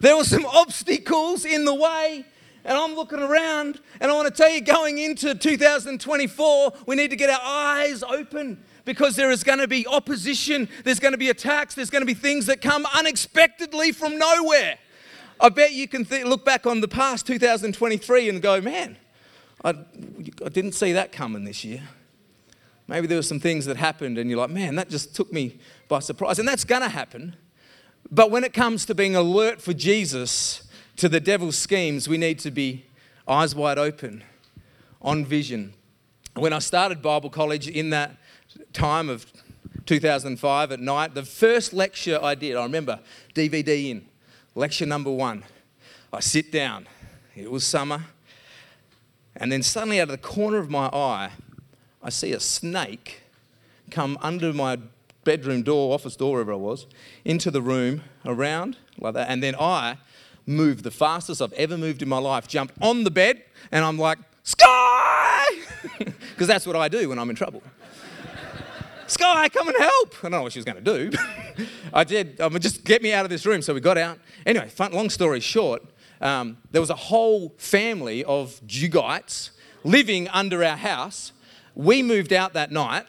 There 0.00 0.18
were 0.18 0.24
some 0.24 0.44
obstacles 0.52 1.46
in 1.46 1.64
the 1.64 1.74
way, 1.74 2.26
and 2.62 2.76
I'm 2.76 2.94
looking 2.94 3.20
around, 3.20 3.80
and 4.02 4.10
I 4.10 4.14
want 4.14 4.28
to 4.28 4.34
tell 4.34 4.50
you 4.50 4.60
going 4.60 4.98
into 4.98 5.34
2024, 5.34 6.74
we 6.86 6.94
need 6.94 7.08
to 7.08 7.16
get 7.16 7.30
our 7.30 7.40
eyes 7.42 8.02
open 8.02 8.62
because 8.84 9.16
there 9.16 9.30
is 9.30 9.44
going 9.44 9.60
to 9.60 9.68
be 9.68 9.86
opposition, 9.86 10.68
there's 10.84 11.00
going 11.00 11.12
to 11.12 11.18
be 11.18 11.30
attacks, 11.30 11.74
there's 11.74 11.88
going 11.88 12.02
to 12.02 12.06
be 12.06 12.12
things 12.12 12.44
that 12.46 12.60
come 12.60 12.86
unexpectedly 12.94 13.92
from 13.92 14.18
nowhere. 14.18 14.76
I 15.40 15.48
bet 15.48 15.72
you 15.72 15.88
can 15.88 16.04
th- 16.04 16.26
look 16.26 16.44
back 16.44 16.66
on 16.66 16.80
the 16.80 16.88
past 16.88 17.26
2023 17.26 18.28
and 18.28 18.42
go, 18.42 18.60
man, 18.60 18.96
I, 19.64 19.70
I 19.70 20.48
didn't 20.50 20.72
see 20.72 20.92
that 20.92 21.12
coming 21.12 21.44
this 21.44 21.64
year. 21.64 21.82
Maybe 22.86 23.06
there 23.06 23.18
were 23.18 23.22
some 23.22 23.40
things 23.40 23.64
that 23.66 23.76
happened 23.76 24.18
and 24.18 24.28
you're 24.28 24.38
like, 24.38 24.50
man, 24.50 24.74
that 24.74 24.90
just 24.90 25.14
took 25.14 25.32
me 25.32 25.58
by 25.88 26.00
surprise. 26.00 26.38
And 26.38 26.46
that's 26.46 26.64
going 26.64 26.82
to 26.82 26.88
happen. 26.88 27.36
But 28.10 28.30
when 28.30 28.44
it 28.44 28.52
comes 28.52 28.84
to 28.86 28.94
being 28.94 29.16
alert 29.16 29.62
for 29.62 29.72
Jesus 29.72 30.68
to 30.96 31.08
the 31.08 31.20
devil's 31.20 31.56
schemes, 31.56 32.08
we 32.08 32.18
need 32.18 32.38
to 32.40 32.50
be 32.50 32.84
eyes 33.26 33.54
wide 33.54 33.78
open, 33.78 34.24
on 35.00 35.24
vision. 35.24 35.72
When 36.34 36.52
I 36.52 36.58
started 36.58 37.00
Bible 37.00 37.30
college 37.30 37.68
in 37.68 37.90
that 37.90 38.16
time 38.72 39.08
of 39.08 39.24
2005 39.86 40.72
at 40.72 40.80
night, 40.80 41.14
the 41.14 41.22
first 41.22 41.72
lecture 41.72 42.18
I 42.22 42.34
did, 42.34 42.56
I 42.56 42.62
remember 42.64 43.00
DVD 43.34 43.90
in, 43.90 44.06
Lecture 44.54 44.86
number 44.86 45.10
one. 45.10 45.44
I 46.12 46.20
sit 46.20 46.50
down. 46.50 46.86
It 47.36 47.50
was 47.50 47.64
summer. 47.64 48.04
And 49.36 49.50
then 49.50 49.62
suddenly, 49.62 50.00
out 50.00 50.04
of 50.04 50.08
the 50.10 50.18
corner 50.18 50.58
of 50.58 50.70
my 50.70 50.86
eye, 50.86 51.30
I 52.02 52.10
see 52.10 52.32
a 52.32 52.40
snake 52.40 53.22
come 53.90 54.18
under 54.20 54.52
my 54.52 54.78
bedroom 55.24 55.62
door, 55.62 55.94
office 55.94 56.16
door, 56.16 56.32
wherever 56.32 56.52
I 56.52 56.56
was, 56.56 56.86
into 57.24 57.50
the 57.50 57.62
room, 57.62 58.02
around 58.24 58.76
like 58.98 59.14
that. 59.14 59.30
And 59.30 59.42
then 59.42 59.54
I 59.58 59.98
moved 60.46 60.82
the 60.82 60.90
fastest 60.90 61.40
I've 61.40 61.52
ever 61.52 61.78
moved 61.78 62.02
in 62.02 62.08
my 62.08 62.18
life, 62.18 62.48
jumped 62.48 62.74
on 62.80 63.04
the 63.04 63.10
bed, 63.10 63.42
and 63.70 63.84
I'm 63.84 63.98
like, 63.98 64.18
Sky! 64.42 65.46
Because 66.30 66.48
that's 66.48 66.66
what 66.66 66.76
I 66.76 66.88
do 66.88 67.10
when 67.10 67.18
I'm 67.18 67.28
in 67.28 67.36
trouble. 67.36 67.62
Sky, 69.10 69.48
come 69.48 69.66
and 69.66 69.76
help. 69.76 70.14
I 70.20 70.22
don't 70.22 70.30
know 70.30 70.42
what 70.42 70.52
she 70.52 70.60
was 70.60 70.64
going 70.64 70.84
to 70.84 71.10
do. 71.10 71.18
I 71.92 72.04
did. 72.04 72.40
Um, 72.40 72.56
just 72.60 72.84
get 72.84 73.02
me 73.02 73.12
out 73.12 73.24
of 73.24 73.28
this 73.28 73.44
room. 73.44 73.60
So 73.60 73.74
we 73.74 73.80
got 73.80 73.98
out. 73.98 74.20
Anyway, 74.46 74.68
fun, 74.68 74.92
long 74.92 75.10
story 75.10 75.40
short, 75.40 75.82
um, 76.20 76.58
there 76.70 76.80
was 76.80 76.90
a 76.90 76.94
whole 76.94 77.52
family 77.58 78.22
of 78.22 78.60
dugites 78.64 79.50
living 79.82 80.28
under 80.28 80.62
our 80.62 80.76
house. 80.76 81.32
We 81.74 82.04
moved 82.04 82.32
out 82.32 82.52
that 82.52 82.70
night 82.70 83.04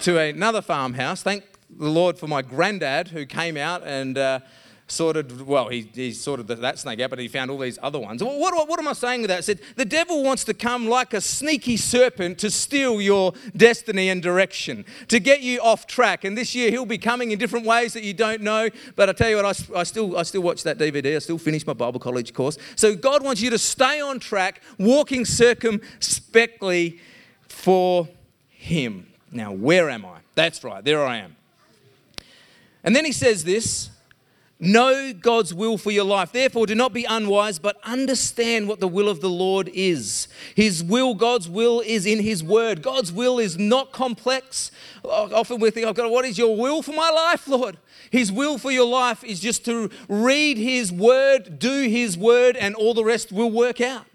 to 0.00 0.18
another 0.18 0.60
farmhouse. 0.60 1.22
Thank 1.22 1.44
the 1.70 1.88
Lord 1.88 2.18
for 2.18 2.26
my 2.26 2.42
granddad 2.42 3.08
who 3.08 3.24
came 3.24 3.56
out 3.56 3.86
and 3.86 4.18
uh, 4.18 4.40
sorted, 4.88 5.46
well, 5.46 5.68
he, 5.68 5.88
he 5.94 6.12
sorted 6.12 6.48
that 6.48 6.78
snake 6.78 7.00
out, 7.00 7.10
but 7.10 7.18
he 7.18 7.28
found 7.28 7.50
all 7.50 7.58
these 7.58 7.78
other 7.82 7.98
ones. 7.98 8.22
What, 8.22 8.38
what, 8.38 8.68
what 8.68 8.80
am 8.80 8.88
I 8.88 8.94
saying 8.94 9.20
with 9.20 9.28
that? 9.28 9.38
I 9.38 9.40
said, 9.42 9.60
the 9.76 9.84
devil 9.84 10.22
wants 10.22 10.44
to 10.44 10.54
come 10.54 10.88
like 10.88 11.12
a 11.14 11.20
sneaky 11.20 11.76
serpent 11.76 12.38
to 12.38 12.50
steal 12.50 13.00
your 13.00 13.34
destiny 13.56 14.08
and 14.08 14.22
direction, 14.22 14.84
to 15.08 15.20
get 15.20 15.42
you 15.42 15.60
off 15.60 15.86
track. 15.86 16.24
And 16.24 16.36
this 16.36 16.54
year 16.54 16.70
he'll 16.70 16.86
be 16.86 16.98
coming 16.98 17.30
in 17.30 17.38
different 17.38 17.66
ways 17.66 17.92
that 17.92 18.02
you 18.02 18.14
don't 18.14 18.40
know. 18.40 18.70
But 18.96 19.10
I 19.10 19.12
tell 19.12 19.28
you 19.28 19.36
what, 19.36 19.44
I, 19.44 19.80
I, 19.80 19.82
still, 19.84 20.16
I 20.16 20.22
still 20.22 20.42
watch 20.42 20.62
that 20.62 20.78
DVD. 20.78 21.16
I 21.16 21.18
still 21.18 21.38
finish 21.38 21.66
my 21.66 21.74
Bible 21.74 22.00
college 22.00 22.32
course. 22.32 22.58
So 22.74 22.96
God 22.96 23.22
wants 23.22 23.40
you 23.42 23.50
to 23.50 23.58
stay 23.58 24.00
on 24.00 24.18
track, 24.18 24.62
walking 24.78 25.24
circumspectly 25.24 26.98
for 27.46 28.08
him. 28.48 29.06
Now, 29.30 29.52
where 29.52 29.90
am 29.90 30.06
I? 30.06 30.18
That's 30.34 30.64
right, 30.64 30.82
there 30.82 31.04
I 31.04 31.18
am. 31.18 31.36
And 32.82 32.96
then 32.96 33.04
he 33.04 33.12
says 33.12 33.44
this 33.44 33.90
Know 34.60 35.12
God's 35.12 35.54
will 35.54 35.78
for 35.78 35.92
your 35.92 36.04
life. 36.04 36.32
Therefore, 36.32 36.66
do 36.66 36.74
not 36.74 36.92
be 36.92 37.04
unwise, 37.04 37.60
but 37.60 37.76
understand 37.84 38.66
what 38.66 38.80
the 38.80 38.88
will 38.88 39.08
of 39.08 39.20
the 39.20 39.30
Lord 39.30 39.70
is. 39.72 40.26
His 40.56 40.82
will, 40.82 41.14
God's 41.14 41.48
will, 41.48 41.80
is 41.80 42.06
in 42.06 42.18
His 42.20 42.42
word. 42.42 42.82
God's 42.82 43.12
will 43.12 43.38
is 43.38 43.56
not 43.56 43.92
complex. 43.92 44.72
Often 45.04 45.60
we 45.60 45.70
think, 45.70 45.86
oh 45.86 45.92
God, 45.92 46.10
what 46.10 46.24
is 46.24 46.38
your 46.38 46.56
will 46.56 46.82
for 46.82 46.92
my 46.92 47.08
life, 47.08 47.46
Lord? 47.46 47.78
His 48.10 48.32
will 48.32 48.58
for 48.58 48.72
your 48.72 48.88
life 48.88 49.22
is 49.22 49.38
just 49.38 49.64
to 49.66 49.90
read 50.08 50.58
His 50.58 50.90
word, 50.90 51.60
do 51.60 51.82
His 51.82 52.18
word, 52.18 52.56
and 52.56 52.74
all 52.74 52.94
the 52.94 53.04
rest 53.04 53.30
will 53.30 53.52
work 53.52 53.80
out. 53.80 54.06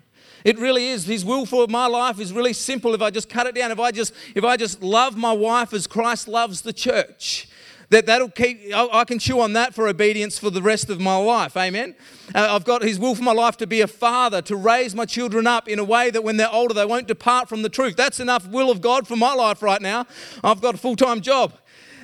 It 0.44 0.60
really 0.60 0.88
is. 0.88 1.06
His 1.06 1.24
will 1.24 1.46
for 1.46 1.68
my 1.68 1.88
life 1.88 2.20
is 2.20 2.34
really 2.34 2.52
simple. 2.52 2.94
If 2.94 3.02
I 3.02 3.12
just 3.12 3.30
cut 3.30 3.48
it 3.48 3.56
down, 3.56 3.72
if 3.72 3.80
I 3.80 3.92
just 3.92 4.14
if 4.36 4.44
I 4.44 4.58
just 4.58 4.84
love 4.84 5.16
my 5.16 5.32
wife 5.32 5.74
as 5.74 5.88
Christ 5.88 6.28
loves 6.28 6.62
the 6.62 6.74
church, 6.74 7.48
that 7.94 8.08
that'll 8.08 8.30
keep 8.30 8.74
I 8.74 9.04
can 9.06 9.20
chew 9.20 9.40
on 9.40 9.54
that 9.54 9.76
for 9.76 9.88
obedience 9.88 10.40
for 10.40 10.50
the 10.50 10.64
rest 10.64 10.90
of 10.90 11.00
my 11.00 11.16
life. 11.16 11.56
Amen? 11.56 11.96
Uh, 12.34 12.48
i've 12.50 12.66
got 12.66 12.82
his 12.82 12.98
will 12.98 13.14
for 13.14 13.22
my 13.22 13.34
life 13.34 13.56
to 13.58 13.68
be 13.68 13.82
a 13.82 13.88
father 13.88 14.42
to 14.42 14.56
raise 14.56 14.96
my 14.96 15.06
children 15.06 15.46
up 15.46 15.68
in 15.68 15.78
a 15.78 15.84
way 15.84 16.10
that 16.10 16.24
when 16.24 16.38
they're 16.38 16.52
older 16.52 16.74
they 16.74 16.86
won't 16.86 17.08
depart 17.08 17.48
from 17.48 17.62
the 17.62 17.70
truth. 17.70 17.96
That's 17.96 18.20
enough 18.20 18.48
will 18.48 18.72
of 18.72 18.82
god 18.82 19.08
for 19.08 19.16
my 19.16 19.34
life 19.34 19.62
right 19.62 19.82
now. 19.82 20.08
I've 20.44 20.60
got 20.60 20.74
a 20.74 20.78
full-time 20.78 21.22
job. 21.22 21.54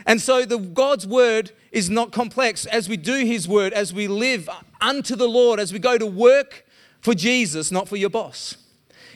And 0.06 0.22
so 0.22 0.46
the 0.46 0.60
god's 0.60 1.08
word 1.08 1.52
is 1.72 1.90
not 1.90 2.12
complex. 2.12 2.68
As 2.68 2.88
we 2.88 2.96
do 2.96 3.26
his 3.26 3.48
word 3.48 3.74
as 3.74 3.92
we 3.92 4.08
live 4.08 4.48
unto 4.80 5.16
the 5.16 5.28
lord 5.28 5.60
as 5.60 5.74
we 5.74 5.80
go 5.80 5.98
to 5.98 6.06
work 6.06 6.66
for 7.02 7.16
jesus 7.16 7.72
not 7.72 7.88
for 7.88 7.98
your 7.98 8.12
boss. 8.12 8.58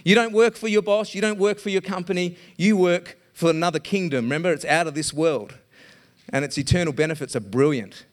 You 0.04 0.16
don't 0.16 0.34
work 0.34 0.56
for 0.56 0.68
your 0.68 0.82
boss. 0.82 1.14
You 1.14 1.22
don't 1.22 1.38
work 1.38 1.60
for 1.60 1.70
your 1.70 1.82
company. 1.82 2.36
You 2.58 2.76
work 2.76 3.18
for 3.32 3.52
another 3.52 3.80
kingdom. 3.80 4.26
Remember 4.26 4.52
it's 4.52 4.66
out 4.66 4.88
of 4.88 4.96
this 4.96 5.14
world 5.14 5.54
and 6.30 6.46
its 6.46 6.58
eternal 6.58 6.94
benefits 6.94 7.36
are 7.36 7.42
brilliant. 7.42 8.06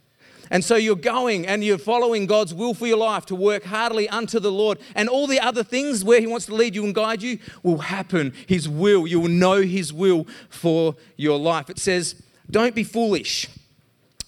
And 0.50 0.64
so 0.64 0.74
you're 0.74 0.96
going 0.96 1.46
and 1.46 1.62
you're 1.62 1.78
following 1.78 2.26
God's 2.26 2.52
will 2.52 2.74
for 2.74 2.88
your 2.88 2.96
life 2.96 3.24
to 3.26 3.36
work 3.36 3.64
heartily 3.64 4.08
unto 4.08 4.40
the 4.40 4.50
Lord. 4.50 4.78
And 4.96 5.08
all 5.08 5.28
the 5.28 5.38
other 5.38 5.62
things 5.62 6.04
where 6.04 6.20
He 6.20 6.26
wants 6.26 6.46
to 6.46 6.54
lead 6.54 6.74
you 6.74 6.84
and 6.84 6.94
guide 6.94 7.22
you 7.22 7.38
will 7.62 7.78
happen. 7.78 8.32
His 8.48 8.68
will. 8.68 9.06
You 9.06 9.20
will 9.20 9.28
know 9.28 9.62
His 9.62 9.92
will 9.92 10.26
for 10.48 10.96
your 11.16 11.38
life. 11.38 11.70
It 11.70 11.78
says, 11.78 12.20
Don't 12.50 12.74
be 12.74 12.82
foolish. 12.82 13.48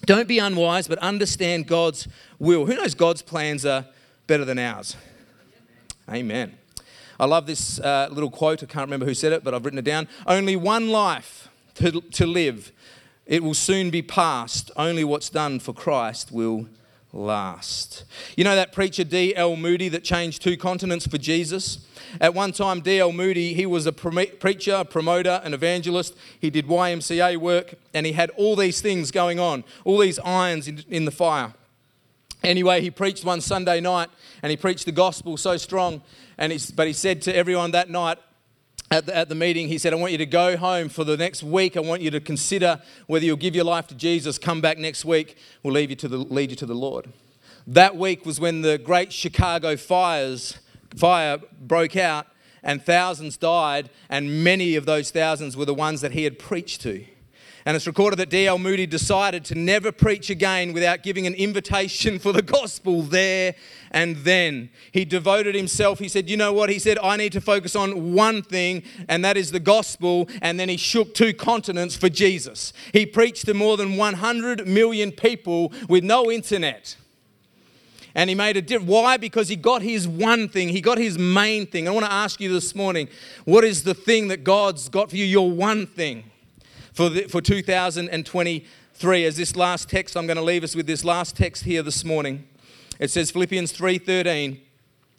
Don't 0.05 0.27
be 0.27 0.39
unwise, 0.39 0.87
but 0.87 0.97
understand 0.99 1.67
God's 1.67 2.07
will. 2.39 2.65
Who 2.65 2.75
knows 2.75 2.93
God's 2.93 3.21
plans 3.21 3.65
are 3.65 3.85
better 4.27 4.45
than 4.45 4.59
ours? 4.59 4.95
Amen. 6.09 6.57
I 7.19 7.25
love 7.25 7.45
this 7.45 7.79
uh, 7.79 8.09
little 8.11 8.31
quote. 8.31 8.63
I 8.63 8.65
can't 8.65 8.85
remember 8.85 9.05
who 9.05 9.13
said 9.13 9.33
it, 9.33 9.43
but 9.43 9.53
I've 9.53 9.63
written 9.63 9.79
it 9.79 9.85
down. 9.85 10.07
Only 10.25 10.55
one 10.55 10.89
life 10.89 11.49
to, 11.75 12.01
to 12.01 12.25
live 12.25 12.71
it 13.25 13.43
will 13.43 13.53
soon 13.53 13.89
be 13.89 14.01
past. 14.01 14.71
Only 14.75 15.03
what's 15.03 15.29
done 15.29 15.59
for 15.59 15.73
Christ 15.73 16.31
will 16.31 16.67
last. 17.13 18.03
You 18.35 18.43
know 18.43 18.55
that 18.55 18.73
preacher 18.73 19.03
D.L. 19.03 19.55
Moody 19.55 19.87
that 19.89 20.03
changed 20.03 20.41
two 20.41 20.57
continents 20.57 21.07
for 21.07 21.17
Jesus? 21.17 21.87
At 22.19 22.33
one 22.33 22.51
time, 22.51 22.81
D.L. 22.81 23.11
Moody, 23.11 23.53
he 23.53 23.65
was 23.65 23.85
a 23.85 23.93
preacher, 23.93 24.75
a 24.75 24.85
promoter, 24.85 25.41
an 25.43 25.53
evangelist. 25.53 26.15
He 26.39 26.49
did 26.49 26.67
YMCA 26.67 27.37
work 27.37 27.75
and 27.93 28.05
he 28.05 28.13
had 28.13 28.31
all 28.31 28.55
these 28.55 28.81
things 28.81 29.11
going 29.11 29.39
on, 29.39 29.63
all 29.85 29.99
these 29.99 30.19
irons 30.19 30.67
in, 30.67 30.83
in 30.89 31.05
the 31.05 31.11
fire. 31.11 31.53
Anyway, 32.43 32.81
he 32.81 32.91
preached 32.91 33.23
one 33.23 33.39
Sunday 33.39 33.79
night 33.79 34.09
and 34.41 34.49
he 34.49 34.57
preached 34.57 34.85
the 34.85 34.91
gospel 34.91 35.37
so 35.37 35.55
strong. 35.55 36.01
And 36.37 36.51
but 36.75 36.87
he 36.87 36.93
said 36.93 37.21
to 37.23 37.35
everyone 37.35 37.71
that 37.71 37.89
night, 37.89 38.17
at 38.93 39.07
the, 39.07 39.15
at 39.17 39.27
the 39.27 39.35
meeting, 39.35 39.67
he 39.67 39.79
said, 39.79 39.91
I 39.91 39.95
want 39.95 40.11
you 40.11 40.19
to 40.19 40.25
go 40.25 40.55
home 40.55 40.87
for 40.87 41.03
the 41.03 41.17
next 41.17 41.41
week. 41.41 41.75
I 41.75 41.79
want 41.79 42.03
you 42.03 42.11
to 42.11 42.19
consider 42.19 42.79
whether 43.07 43.25
you'll 43.25 43.37
give 43.37 43.55
your 43.55 43.65
life 43.65 43.87
to 43.87 43.95
Jesus. 43.95 44.37
Come 44.37 44.61
back 44.61 44.77
next 44.77 45.03
week. 45.03 45.35
We'll 45.63 45.73
you 45.89 45.95
to 45.95 46.07
the, 46.07 46.17
lead 46.17 46.51
you 46.51 46.55
to 46.57 46.65
the 46.67 46.75
Lord. 46.75 47.11
That 47.65 47.95
week 47.95 48.23
was 48.23 48.39
when 48.39 48.61
the 48.61 48.77
great 48.77 49.11
Chicago 49.11 49.75
fires, 49.77 50.59
fire 50.95 51.39
broke 51.59 51.97
out 51.97 52.27
and 52.61 52.83
thousands 52.83 53.35
died, 53.35 53.89
and 54.09 54.43
many 54.43 54.75
of 54.75 54.85
those 54.85 55.09
thousands 55.09 55.57
were 55.57 55.65
the 55.65 55.73
ones 55.73 56.01
that 56.01 56.11
he 56.11 56.23
had 56.23 56.37
preached 56.37 56.81
to. 56.81 57.03
And 57.65 57.77
it's 57.77 57.87
recorded 57.87 58.19
that 58.19 58.29
D.L. 58.29 58.57
Moody 58.57 58.85
decided 58.85 59.45
to 59.45 59.55
never 59.55 59.93
preach 59.93 60.29
again 60.29 60.73
without 60.73 61.01
giving 61.01 61.25
an 61.25 61.33
invitation 61.33 62.19
for 62.19 62.33
the 62.33 62.41
gospel 62.41 63.03
there 63.03 63.55
and 63.91 64.17
then. 64.17 64.69
He 64.91 65.05
devoted 65.05 65.55
himself. 65.55 65.99
He 65.99 66.09
said, 66.09 66.29
You 66.29 66.35
know 66.35 66.51
what? 66.51 66.69
He 66.69 66.79
said, 66.79 66.97
I 67.01 67.15
need 67.15 67.31
to 67.33 67.41
focus 67.41 67.73
on 67.75 68.13
one 68.13 68.41
thing, 68.41 68.83
and 69.07 69.23
that 69.23 69.37
is 69.37 69.51
the 69.51 69.61
gospel. 69.61 70.27
And 70.41 70.59
then 70.59 70.67
he 70.67 70.75
shook 70.75 71.13
two 71.13 71.33
continents 71.33 71.95
for 71.95 72.09
Jesus. 72.09 72.73
He 72.91 73.05
preached 73.05 73.45
to 73.45 73.53
more 73.53 73.77
than 73.77 73.95
100 73.95 74.67
million 74.67 75.13
people 75.13 75.71
with 75.87 76.03
no 76.03 76.29
internet. 76.29 76.97
And 78.15 78.29
he 78.29 78.35
made 78.35 78.57
a 78.57 78.61
difference. 78.61 78.91
Why? 78.91 79.17
Because 79.17 79.47
he 79.47 79.55
got 79.55 79.81
his 79.81 80.07
one 80.07 80.49
thing. 80.49 80.69
He 80.69 80.81
got 80.81 80.97
his 80.97 81.17
main 81.17 81.65
thing. 81.65 81.87
I 81.87 81.91
want 81.91 82.05
to 82.05 82.11
ask 82.11 82.39
you 82.41 82.51
this 82.51 82.75
morning 82.75 83.07
what 83.45 83.63
is 83.63 83.83
the 83.83 83.95
thing 83.95 84.27
that 84.27 84.43
God's 84.43 84.89
got 84.89 85.09
for 85.09 85.15
you? 85.15 85.25
Your 85.25 85.49
one 85.49 85.87
thing 85.87 86.25
for, 86.93 87.09
the, 87.09 87.23
for 87.23 87.41
2023. 87.41 89.25
As 89.25 89.35
this 89.35 89.55
last 89.55 89.89
text, 89.89 90.15
I'm 90.15 90.27
going 90.27 90.37
to 90.37 90.43
leave 90.43 90.63
us 90.63 90.75
with 90.75 90.85
this 90.85 91.03
last 91.03 91.35
text 91.35 91.63
here 91.63 91.83
this 91.83 92.05
morning. 92.05 92.47
It 92.99 93.09
says 93.09 93.31
Philippians 93.31 93.73
3:13, 93.73 94.59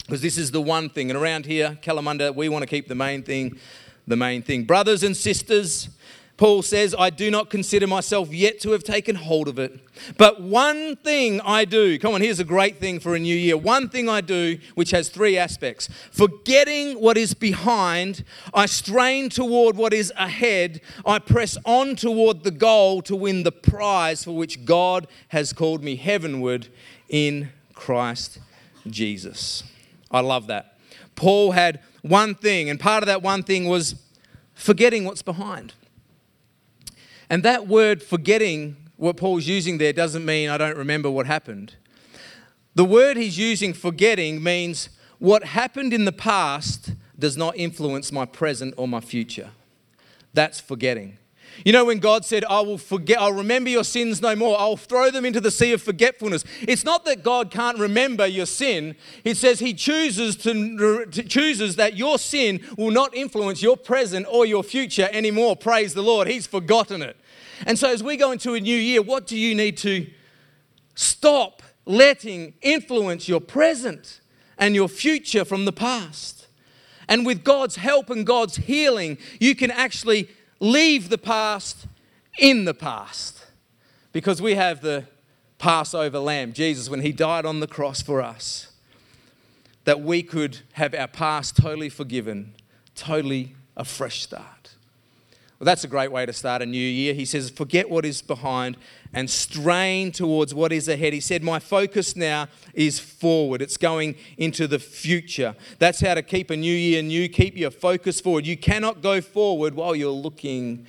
because 0.06 0.22
this 0.22 0.38
is 0.38 0.52
the 0.52 0.60
one 0.60 0.88
thing. 0.88 1.10
And 1.10 1.18
around 1.18 1.46
here, 1.46 1.76
Kalamunda, 1.82 2.34
we 2.34 2.48
want 2.48 2.62
to 2.62 2.68
keep 2.68 2.88
the 2.88 2.94
main 2.94 3.22
thing, 3.22 3.58
the 4.06 4.16
main 4.16 4.42
thing. 4.42 4.64
Brothers 4.64 5.02
and 5.02 5.16
sisters, 5.16 5.88
Paul 6.36 6.62
says, 6.62 6.96
I 6.98 7.10
do 7.10 7.30
not 7.30 7.48
consider 7.48 7.86
myself 7.86 8.32
yet 8.32 8.58
to 8.60 8.72
have 8.72 8.82
taken 8.82 9.14
hold 9.14 9.46
of 9.46 9.56
it. 9.58 9.78
But 10.18 10.42
one 10.42 10.96
thing 10.96 11.40
I 11.42 11.64
do, 11.64 11.96
come 11.96 12.12
on, 12.12 12.22
here's 12.22 12.40
a 12.40 12.44
great 12.44 12.80
thing 12.80 12.98
for 12.98 13.14
a 13.14 13.20
new 13.20 13.36
year. 13.36 13.56
One 13.56 13.88
thing 13.88 14.08
I 14.08 14.20
do, 14.20 14.58
which 14.74 14.90
has 14.90 15.08
three 15.08 15.38
aspects. 15.38 15.88
Forgetting 16.10 17.00
what 17.00 17.16
is 17.16 17.34
behind, 17.34 18.24
I 18.52 18.66
strain 18.66 19.28
toward 19.28 19.76
what 19.76 19.92
is 19.92 20.12
ahead. 20.16 20.80
I 21.06 21.20
press 21.20 21.56
on 21.64 21.94
toward 21.94 22.42
the 22.42 22.50
goal 22.50 23.00
to 23.02 23.14
win 23.14 23.44
the 23.44 23.52
prize 23.52 24.24
for 24.24 24.32
which 24.32 24.64
God 24.64 25.06
has 25.28 25.52
called 25.52 25.84
me 25.84 25.94
heavenward 25.94 26.66
in 27.08 27.50
Christ 27.74 28.40
Jesus. 28.88 29.62
I 30.10 30.18
love 30.18 30.48
that. 30.48 30.78
Paul 31.14 31.52
had 31.52 31.80
one 32.02 32.34
thing, 32.34 32.68
and 32.68 32.80
part 32.80 33.04
of 33.04 33.06
that 33.06 33.22
one 33.22 33.44
thing 33.44 33.66
was 33.66 33.94
forgetting 34.54 35.04
what's 35.04 35.22
behind. 35.22 35.74
And 37.30 37.42
that 37.42 37.66
word 37.66 38.02
forgetting, 38.02 38.76
what 38.96 39.16
Paul's 39.16 39.46
using 39.46 39.78
there, 39.78 39.92
doesn't 39.92 40.24
mean 40.24 40.48
I 40.48 40.58
don't 40.58 40.76
remember 40.76 41.10
what 41.10 41.26
happened. 41.26 41.74
The 42.74 42.84
word 42.84 43.16
he's 43.16 43.38
using, 43.38 43.72
forgetting, 43.72 44.42
means 44.42 44.88
what 45.18 45.44
happened 45.44 45.92
in 45.92 46.04
the 46.04 46.12
past 46.12 46.92
does 47.18 47.36
not 47.36 47.56
influence 47.56 48.10
my 48.10 48.24
present 48.24 48.74
or 48.76 48.88
my 48.88 49.00
future. 49.00 49.50
That's 50.32 50.60
forgetting. 50.60 51.18
You 51.64 51.72
know, 51.72 51.84
when 51.84 51.98
God 51.98 52.24
said, 52.24 52.44
I 52.44 52.60
will 52.60 52.78
forget, 52.78 53.20
I'll 53.20 53.32
remember 53.32 53.70
your 53.70 53.84
sins 53.84 54.20
no 54.20 54.34
more, 54.34 54.58
I'll 54.58 54.76
throw 54.76 55.10
them 55.10 55.24
into 55.24 55.40
the 55.40 55.50
sea 55.50 55.72
of 55.72 55.82
forgetfulness. 55.82 56.44
It's 56.62 56.84
not 56.84 57.04
that 57.04 57.22
God 57.22 57.50
can't 57.50 57.78
remember 57.78 58.26
your 58.26 58.46
sin. 58.46 58.96
It 59.24 59.36
says 59.36 59.60
He 59.60 59.74
chooses 59.74 60.36
to, 60.38 61.06
to 61.06 61.22
chooses 61.22 61.76
that 61.76 61.96
your 61.96 62.18
sin 62.18 62.60
will 62.76 62.90
not 62.90 63.14
influence 63.14 63.62
your 63.62 63.76
present 63.76 64.26
or 64.28 64.46
your 64.46 64.62
future 64.62 65.08
anymore. 65.12 65.56
Praise 65.56 65.94
the 65.94 66.02
Lord. 66.02 66.28
He's 66.28 66.46
forgotten 66.46 67.02
it. 67.02 67.16
And 67.66 67.78
so 67.78 67.90
as 67.90 68.02
we 68.02 68.16
go 68.16 68.32
into 68.32 68.54
a 68.54 68.60
new 68.60 68.76
year, 68.76 69.02
what 69.02 69.26
do 69.26 69.38
you 69.38 69.54
need 69.54 69.76
to 69.78 70.06
stop 70.94 71.62
letting 71.86 72.54
influence 72.62 73.28
your 73.28 73.40
present 73.40 74.20
and 74.58 74.74
your 74.74 74.88
future 74.88 75.44
from 75.44 75.64
the 75.64 75.72
past? 75.72 76.46
And 77.08 77.26
with 77.26 77.44
God's 77.44 77.76
help 77.76 78.10
and 78.10 78.26
God's 78.26 78.56
healing, 78.56 79.18
you 79.38 79.54
can 79.54 79.70
actually 79.70 80.28
leave 80.60 81.08
the 81.08 81.18
past 81.18 81.86
in 82.38 82.64
the 82.64 82.74
past 82.74 83.46
because 84.12 84.40
we 84.40 84.54
have 84.54 84.80
the 84.80 85.04
Passover 85.58 86.18
lamb, 86.18 86.52
Jesus, 86.52 86.88
when 86.88 87.00
he 87.00 87.12
died 87.12 87.46
on 87.46 87.60
the 87.60 87.66
cross 87.66 88.02
for 88.02 88.20
us, 88.20 88.72
that 89.84 90.00
we 90.00 90.22
could 90.22 90.60
have 90.72 90.94
our 90.94 91.08
past 91.08 91.56
totally 91.56 91.88
forgiven, 91.88 92.54
totally 92.94 93.54
a 93.76 93.84
fresh 93.84 94.22
start. 94.22 94.74
Well, 95.58 95.64
that's 95.64 95.84
a 95.84 95.88
great 95.88 96.10
way 96.10 96.26
to 96.26 96.32
start 96.32 96.62
a 96.62 96.66
new 96.66 96.78
year. 96.78 97.14
He 97.14 97.24
says, 97.24 97.50
Forget 97.50 97.88
what 97.88 98.04
is 98.04 98.22
behind 98.22 98.76
and 99.14 99.30
strain 99.30 100.12
towards 100.12 100.54
what 100.54 100.72
is 100.72 100.88
ahead. 100.88 101.12
He 101.12 101.20
said, 101.20 101.42
My 101.42 101.58
focus 101.58 102.16
now 102.16 102.48
is 102.74 102.98
forward. 102.98 103.62
It's 103.62 103.76
going 103.76 104.16
into 104.36 104.66
the 104.66 104.78
future. 104.78 105.54
That's 105.78 106.00
how 106.00 106.14
to 106.14 106.22
keep 106.22 106.50
a 106.50 106.56
new 106.56 106.74
year 106.74 107.02
new. 107.02 107.28
Keep 107.28 107.56
your 107.56 107.70
focus 107.70 108.20
forward. 108.20 108.46
You 108.46 108.56
cannot 108.56 109.02
go 109.02 109.20
forward 109.20 109.74
while 109.74 109.94
you're 109.94 110.10
looking 110.10 110.86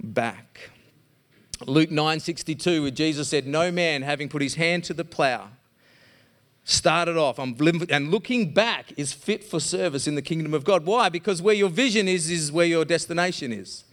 back. 0.00 0.70
Luke 1.66 1.90
9:62, 1.90 2.82
where 2.82 2.90
Jesus 2.90 3.28
said, 3.28 3.46
No 3.46 3.70
man 3.70 4.02
having 4.02 4.28
put 4.28 4.42
his 4.42 4.54
hand 4.54 4.84
to 4.84 4.94
the 4.94 5.04
plow 5.04 5.50
started 6.68 7.16
off 7.16 7.38
and 7.38 8.10
looking 8.10 8.52
back 8.52 8.92
is 8.98 9.10
fit 9.10 9.42
for 9.42 9.58
service 9.58 10.06
in 10.06 10.16
the 10.16 10.22
kingdom 10.22 10.52
of 10.52 10.64
God. 10.64 10.84
Why? 10.84 11.08
Because 11.08 11.40
where 11.40 11.54
your 11.54 11.70
vision 11.70 12.06
is, 12.06 12.30
is 12.30 12.52
where 12.52 12.66
your 12.66 12.84
destination 12.84 13.54
is. 13.54 13.84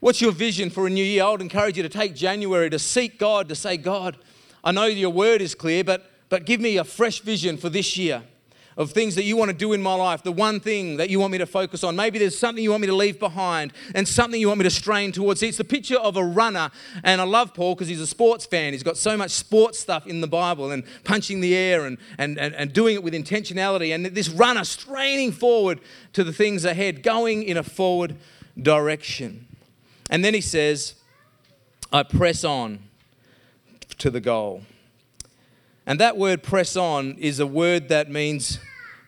What's 0.00 0.22
your 0.22 0.32
vision 0.32 0.70
for 0.70 0.86
a 0.86 0.90
new 0.90 1.04
year? 1.04 1.24
I 1.24 1.30
would 1.30 1.42
encourage 1.42 1.76
you 1.76 1.82
to 1.82 1.88
take 1.90 2.14
January 2.14 2.70
to 2.70 2.78
seek 2.78 3.18
God, 3.18 3.50
to 3.50 3.54
say, 3.54 3.76
God, 3.76 4.16
I 4.64 4.72
know 4.72 4.86
your 4.86 5.10
word 5.10 5.42
is 5.42 5.54
clear, 5.54 5.84
but, 5.84 6.10
but 6.30 6.46
give 6.46 6.58
me 6.58 6.78
a 6.78 6.84
fresh 6.84 7.20
vision 7.20 7.58
for 7.58 7.68
this 7.68 7.98
year 7.98 8.22
of 8.78 8.92
things 8.92 9.14
that 9.16 9.24
you 9.24 9.36
want 9.36 9.50
to 9.50 9.56
do 9.56 9.74
in 9.74 9.82
my 9.82 9.92
life, 9.92 10.22
the 10.22 10.32
one 10.32 10.58
thing 10.58 10.96
that 10.96 11.10
you 11.10 11.20
want 11.20 11.32
me 11.32 11.36
to 11.36 11.44
focus 11.44 11.84
on. 11.84 11.96
Maybe 11.96 12.18
there's 12.18 12.38
something 12.38 12.64
you 12.64 12.70
want 12.70 12.80
me 12.80 12.86
to 12.86 12.94
leave 12.94 13.18
behind 13.18 13.74
and 13.94 14.08
something 14.08 14.40
you 14.40 14.48
want 14.48 14.60
me 14.60 14.64
to 14.64 14.70
strain 14.70 15.12
towards. 15.12 15.42
It's 15.42 15.58
the 15.58 15.64
picture 15.64 15.98
of 15.98 16.16
a 16.16 16.24
runner, 16.24 16.70
and 17.04 17.20
I 17.20 17.24
love 17.24 17.52
Paul 17.52 17.74
because 17.74 17.88
he's 17.88 18.00
a 18.00 18.06
sports 18.06 18.46
fan. 18.46 18.72
He's 18.72 18.82
got 18.82 18.96
so 18.96 19.18
much 19.18 19.32
sports 19.32 19.78
stuff 19.78 20.06
in 20.06 20.22
the 20.22 20.26
Bible 20.26 20.70
and 20.70 20.82
punching 21.04 21.42
the 21.42 21.54
air 21.54 21.84
and, 21.84 21.98
and, 22.16 22.38
and, 22.38 22.54
and 22.54 22.72
doing 22.72 22.94
it 22.94 23.02
with 23.02 23.12
intentionality. 23.12 23.94
And 23.94 24.06
this 24.06 24.30
runner 24.30 24.64
straining 24.64 25.32
forward 25.32 25.78
to 26.14 26.24
the 26.24 26.32
things 26.32 26.64
ahead, 26.64 27.02
going 27.02 27.42
in 27.42 27.58
a 27.58 27.62
forward 27.62 28.16
direction. 28.58 29.46
And 30.10 30.24
then 30.24 30.34
he 30.34 30.42
says, 30.42 30.96
I 31.92 32.02
press 32.02 32.44
on 32.44 32.80
to 33.98 34.10
the 34.10 34.20
goal. 34.20 34.62
And 35.86 35.98
that 36.00 36.16
word 36.18 36.42
press 36.42 36.76
on 36.76 37.14
is 37.14 37.40
a 37.40 37.46
word 37.46 37.88
that 37.88 38.10
means 38.10 38.58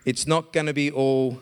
it's 0.07 0.27
not 0.27 0.53
going 0.53 0.67
to 0.67 0.73
be 0.73 0.91
all 0.91 1.41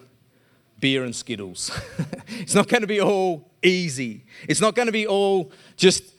beer 0.81 1.05
and 1.05 1.15
skittles. 1.15 1.71
it's 2.29 2.55
not 2.55 2.69
going 2.69 2.81
to 2.81 2.87
be 2.87 3.01
all 3.01 3.51
easy. 3.63 4.25
It's 4.49 4.61
not 4.61 4.75
going 4.75 4.87
to 4.87 4.93
be 4.93 5.07
all 5.07 5.53
just 5.77 6.15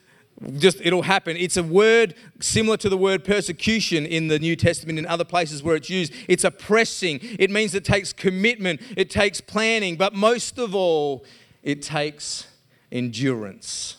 just 0.58 0.82
it'll 0.82 1.04
happen. 1.04 1.38
It's 1.38 1.58
a 1.58 1.64
word 1.64 2.16
similar 2.40 2.76
to 2.78 2.90
the 2.90 2.98
word 2.98 3.24
persecution 3.24 4.08
in 4.08 4.28
the 4.28 4.40
New 4.40 4.56
Testament 4.56 4.98
in 4.98 5.06
other 5.06 5.24
places 5.24 5.62
where 5.62 5.76
it's 5.76 5.90
used. 5.90 6.14
It's 6.28 6.44
a 6.44 6.50
pressing. 6.50 7.20
It 7.22 7.52
means 7.52 7.76
it 7.76 7.86
takes 7.86 8.12
commitment, 8.12 8.82
it 8.98 9.12
takes 9.12 9.40
planning, 9.40 9.98
but 9.98 10.16
most 10.16 10.58
of 10.58 10.74
all, 10.74 11.24
it 11.62 11.84
takes 11.84 12.48
endurance. 12.92 13.98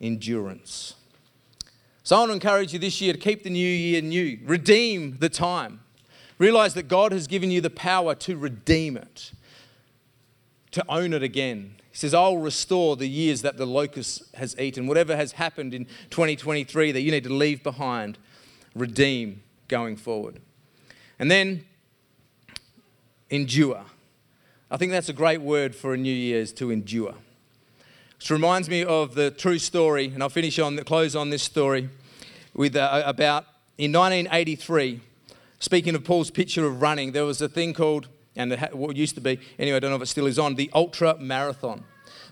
Endurance. 0.00 0.94
So 2.02 2.16
I 2.16 2.20
want 2.20 2.30
to 2.30 2.34
encourage 2.34 2.72
you 2.72 2.78
this 2.78 3.00
year 3.00 3.12
to 3.12 3.18
keep 3.18 3.42
the 3.42 3.50
new 3.50 3.68
year 3.68 4.00
new, 4.00 4.38
redeem 4.44 5.18
the 5.18 5.28
time. 5.28 5.80
Realize 6.38 6.74
that 6.74 6.88
God 6.88 7.12
has 7.12 7.26
given 7.26 7.50
you 7.50 7.60
the 7.60 7.68
power 7.68 8.14
to 8.14 8.36
redeem 8.36 8.96
it, 8.96 9.32
to 10.70 10.84
own 10.88 11.12
it 11.12 11.22
again. 11.22 11.74
He 11.90 11.96
says, 11.98 12.14
I'll 12.14 12.38
restore 12.38 12.96
the 12.96 13.08
years 13.08 13.42
that 13.42 13.56
the 13.56 13.66
locust 13.66 14.34
has 14.36 14.58
eaten. 14.58 14.86
Whatever 14.86 15.16
has 15.16 15.32
happened 15.32 15.74
in 15.74 15.84
2023 16.10 16.92
that 16.92 17.00
you 17.00 17.10
need 17.10 17.24
to 17.24 17.32
leave 17.32 17.62
behind, 17.62 18.18
redeem 18.74 19.42
going 19.66 19.96
forward. 19.96 20.40
And 21.18 21.30
then 21.30 21.66
endure. 23.30 23.84
I 24.70 24.76
think 24.76 24.92
that's 24.92 25.08
a 25.08 25.14
great 25.14 25.40
word 25.40 25.74
for 25.74 25.92
a 25.92 25.96
new 25.96 26.12
year 26.12 26.40
is 26.40 26.52
to 26.54 26.70
endure. 26.70 27.14
It 28.20 28.30
reminds 28.30 28.68
me 28.68 28.84
of 28.84 29.14
the 29.14 29.30
true 29.30 29.60
story, 29.60 30.06
and 30.06 30.24
I'll 30.24 30.28
finish 30.28 30.58
on 30.58 30.74
the 30.74 30.82
close 30.82 31.14
on 31.14 31.30
this 31.30 31.42
story 31.42 31.88
with 32.52 32.74
uh, 32.74 33.04
about 33.06 33.44
in 33.78 33.92
1983. 33.92 35.00
Speaking 35.60 35.94
of 35.94 36.02
Paul's 36.02 36.28
picture 36.28 36.66
of 36.66 36.82
running, 36.82 37.12
there 37.12 37.24
was 37.24 37.40
a 37.40 37.48
thing 37.48 37.72
called, 37.72 38.08
and 38.34 38.52
it 38.52 38.74
what 38.74 38.96
used 38.96 39.14
to 39.14 39.20
be, 39.20 39.38
anyway, 39.56 39.76
I 39.76 39.78
don't 39.78 39.90
know 39.90 39.96
if 39.96 40.02
it 40.02 40.06
still 40.06 40.26
is 40.26 40.36
on, 40.36 40.56
the 40.56 40.68
ultra 40.74 41.16
marathon. 41.18 41.84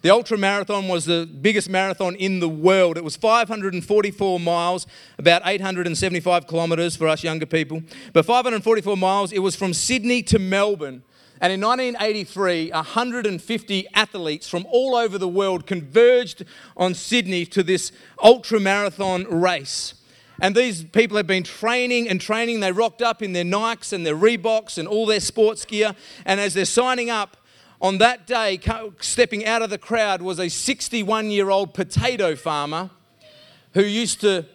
The 0.03 0.11
ultra 0.11 0.37
marathon 0.37 0.89
was 0.89 1.05
the 1.05 1.25
biggest 1.25 1.71
marathon 1.71 2.17
in 2.17 2.41
the 2.41 2.49
world. 2.49 2.99
It 2.99 3.05
was 3.05 3.17
544 3.17 4.41
miles, 4.41 4.89
about 5.19 5.43
875 5.45 6.49
kilometres 6.49 6.97
for 6.97 7.07
us 7.07 7.23
younger 7.23 7.47
people. 7.47 7.83
But 8.13 8.27
544 8.27 8.97
miles, 8.97 9.31
it 9.31 9.39
was 9.39 9.55
from 9.55 9.73
Sydney 9.73 10.25
to 10.25 10.41
Melbourne 10.41 11.05
and 11.41 11.53
in 11.53 11.61
1983, 11.61 12.71
150 12.71 13.87
athletes 13.95 14.49
from 14.49 14.67
all 14.71 14.95
over 14.95 15.19
the 15.19 15.29
world 15.29 15.67
converged 15.67 16.45
on 16.77 16.95
Sydney 16.95 17.45
to 17.47 17.63
this 17.63 17.93
ultra 18.23 18.59
marathon 18.59 19.25
race. 19.25 19.95
And 20.41 20.55
these 20.55 20.85
people 20.85 21.17
had 21.17 21.27
been 21.27 21.43
training 21.43 22.09
and 22.09 22.21
training. 22.21 22.61
They 22.61 22.73
rocked 22.73 23.03
up 23.03 23.23
in 23.23 23.33
their 23.33 23.45
Nikes 23.45 23.93
and 23.93 24.07
their 24.07 24.17
Reeboks 24.17 24.79
and 24.79 24.89
all 24.89 25.07
their 25.07 25.21
sports 25.21 25.65
gear. 25.65 25.95
And 26.25 26.41
as 26.41 26.55
they're 26.55 26.65
signing 26.65 27.11
up, 27.11 27.37
on 27.81 27.99
that 27.99 28.27
day, 28.27 28.59
stepping 29.01 29.45
out 29.45 29.61
of 29.61 29.69
the 29.69 29.79
crowd 29.79 30.23
was 30.23 30.41
a 30.41 30.49
61 30.49 31.31
year 31.31 31.51
old 31.51 31.75
potato 31.75 32.35
farmer 32.35 32.89
who 33.75 33.83
used 33.83 34.23
to 34.23 34.47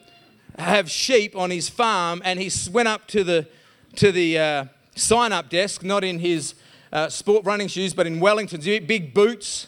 have 0.58 0.90
sheep 0.90 1.36
on 1.36 1.52
his 1.52 1.70
farm. 1.70 2.22
And 2.26 2.40
he 2.40 2.52
went 2.72 2.88
up 2.88 3.08
to 3.10 3.24
the, 3.24 3.48
to 3.98 4.12
the 4.12 4.40
uh, 4.40 4.66
sign 4.96 5.32
up 5.32 5.50
desk, 5.50 5.84
not 5.84 6.04
in 6.04 6.18
his 6.18 6.56
uh, 6.92 7.10
sport 7.10 7.46
running 7.46 7.68
shoes, 7.68 7.94
but 7.94 8.08
in 8.08 8.20
Wellington's, 8.20 8.66
big 8.66 9.14
boots, 9.14 9.68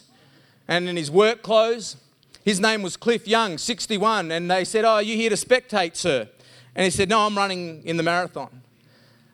and 0.68 0.88
in 0.88 0.96
his 0.96 1.12
work 1.12 1.42
clothes. 1.42 1.98
His 2.44 2.60
name 2.60 2.82
was 2.82 2.98
Cliff 2.98 3.28
Young, 3.28 3.58
61, 3.58 4.32
and 4.32 4.52
they 4.52 4.66
said, 4.66 4.84
Oh, 4.84 4.96
are 4.96 5.04
you 5.04 5.16
here 5.16 5.30
to 5.30 5.36
spectate, 5.36 5.96
sir? 5.96 6.28
And 6.76 6.84
he 6.84 6.90
said, 6.90 7.10
No, 7.10 7.26
I'm 7.26 7.38
running 7.38 7.84
in 7.86 7.98
the 7.98 8.04
marathon. 8.04 8.62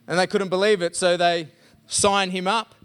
And 0.07 0.19
they 0.19 0.27
couldn't 0.27 0.49
believe 0.49 0.81
it, 0.81 0.95
so 0.95 1.17
they 1.17 1.47
sign 1.87 2.31
him 2.31 2.47
up. 2.47 2.75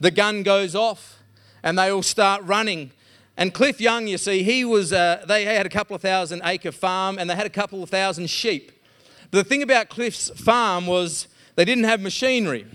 The 0.00 0.10
gun 0.10 0.42
goes 0.42 0.74
off, 0.74 1.22
and 1.62 1.78
they 1.78 1.90
all 1.90 2.02
start 2.02 2.42
running. 2.44 2.90
And 3.36 3.54
Cliff 3.54 3.80
Young, 3.80 4.06
you 4.06 4.18
see, 4.18 4.42
he 4.42 4.64
was, 4.64 4.92
uh, 4.92 5.24
they 5.26 5.44
had 5.44 5.64
a 5.64 5.70
couple 5.70 5.96
of 5.96 6.02
thousand 6.02 6.42
acre 6.44 6.72
farm 6.72 7.18
and 7.18 7.30
they 7.30 7.34
had 7.34 7.46
a 7.46 7.50
couple 7.50 7.82
of 7.82 7.88
thousand 7.88 8.28
sheep. 8.28 8.72
But 9.30 9.38
The 9.38 9.44
thing 9.44 9.62
about 9.62 9.88
Cliff's 9.88 10.28
farm 10.30 10.86
was 10.86 11.28
they 11.56 11.64
didn't 11.64 11.84
have 11.84 12.00
machinery. 12.00 12.66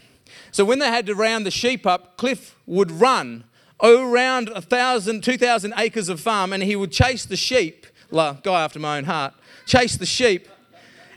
So 0.58 0.66
when 0.66 0.80
they 0.80 0.88
had 0.88 1.06
to 1.06 1.14
round 1.14 1.46
the 1.46 1.52
sheep 1.52 1.86
up, 1.86 2.18
Cliff 2.18 2.56
would 2.66 2.90
run 2.90 3.44
around 3.80 4.50
a 4.50 4.60
thousand, 4.60 5.24
two 5.24 5.38
thousand 5.38 5.76
acres 5.78 6.10
of 6.10 6.20
farm, 6.20 6.52
and 6.52 6.64
he 6.64 6.76
would 6.76 6.92
chase 6.92 7.28
the 7.28 7.36
sheep. 7.36 7.86
Guy 8.12 8.40
after 8.44 8.80
my 8.80 8.98
own 8.98 9.04
heart, 9.04 9.36
chase 9.68 9.98
the 9.98 10.08
sheep, 10.08 10.48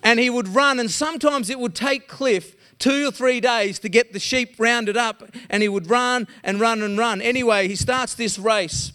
and 0.02 0.20
he 0.20 0.28
would 0.28 0.46
run. 0.46 0.78
And 0.78 0.90
sometimes 0.90 1.48
it 1.48 1.58
would 1.58 1.74
take 1.74 2.06
Cliff 2.06 2.54
two 2.78 3.08
or 3.08 3.10
three 3.10 3.40
days 3.40 3.78
to 3.78 3.88
get 3.88 4.12
the 4.12 4.18
sheep 4.18 4.56
rounded 4.58 4.98
up, 4.98 5.22
and 5.48 5.62
he 5.62 5.70
would 5.70 5.88
run 5.88 6.28
and 6.44 6.60
run 6.60 6.82
and 6.82 6.98
run. 6.98 7.22
Anyway, 7.22 7.66
he 7.66 7.76
starts 7.76 8.12
this 8.12 8.38
race. 8.38 8.92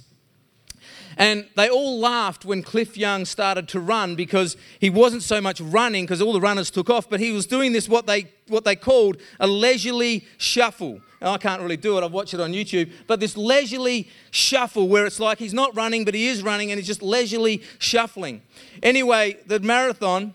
And 1.17 1.47
they 1.55 1.69
all 1.69 1.99
laughed 1.99 2.45
when 2.45 2.61
Cliff 2.61 2.97
Young 2.97 3.25
started 3.25 3.67
to 3.69 3.79
run 3.79 4.15
because 4.15 4.57
he 4.79 4.89
wasn't 4.89 5.23
so 5.23 5.39
much 5.39 5.61
running 5.61 6.03
because 6.03 6.21
all 6.21 6.33
the 6.33 6.41
runners 6.41 6.69
took 6.69 6.89
off, 6.89 7.09
but 7.09 7.19
he 7.19 7.31
was 7.31 7.45
doing 7.45 7.71
this 7.71 7.87
what 7.87 8.05
they 8.05 8.31
what 8.47 8.63
they 8.63 8.75
called 8.75 9.17
a 9.39 9.47
leisurely 9.47 10.25
shuffle. 10.37 11.01
Now, 11.21 11.33
I 11.33 11.37
can't 11.37 11.61
really 11.61 11.77
do 11.77 11.97
it, 11.97 12.03
I've 12.03 12.11
watched 12.11 12.33
it 12.33 12.39
on 12.39 12.53
YouTube, 12.53 12.91
but 13.07 13.19
this 13.19 13.35
leisurely 13.35 14.07
shuffle 14.29 14.87
where 14.87 15.05
it's 15.05 15.19
like 15.19 15.39
he's 15.39 15.53
not 15.53 15.75
running, 15.75 16.05
but 16.05 16.13
he 16.13 16.27
is 16.27 16.43
running 16.43 16.71
and 16.71 16.77
he's 16.77 16.85
just 16.85 17.01
leisurely 17.01 17.63
shuffling. 17.79 18.41
Anyway, 18.83 19.37
the 19.47 19.59
marathon. 19.59 20.33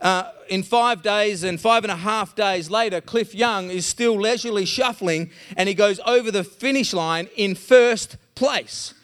Uh, 0.00 0.30
in 0.48 0.62
five 0.62 1.02
days 1.02 1.42
and 1.42 1.60
five 1.60 1.82
and 1.82 1.90
a 1.90 1.96
half 1.96 2.36
days 2.36 2.70
later, 2.70 3.00
Cliff 3.00 3.34
Young 3.34 3.68
is 3.68 3.84
still 3.84 4.14
leisurely 4.14 4.64
shuffling 4.64 5.28
and 5.56 5.68
he 5.68 5.74
goes 5.74 5.98
over 6.06 6.30
the 6.30 6.44
finish 6.44 6.92
line 6.92 7.28
in 7.34 7.56
first 7.56 8.16
place. 8.36 8.94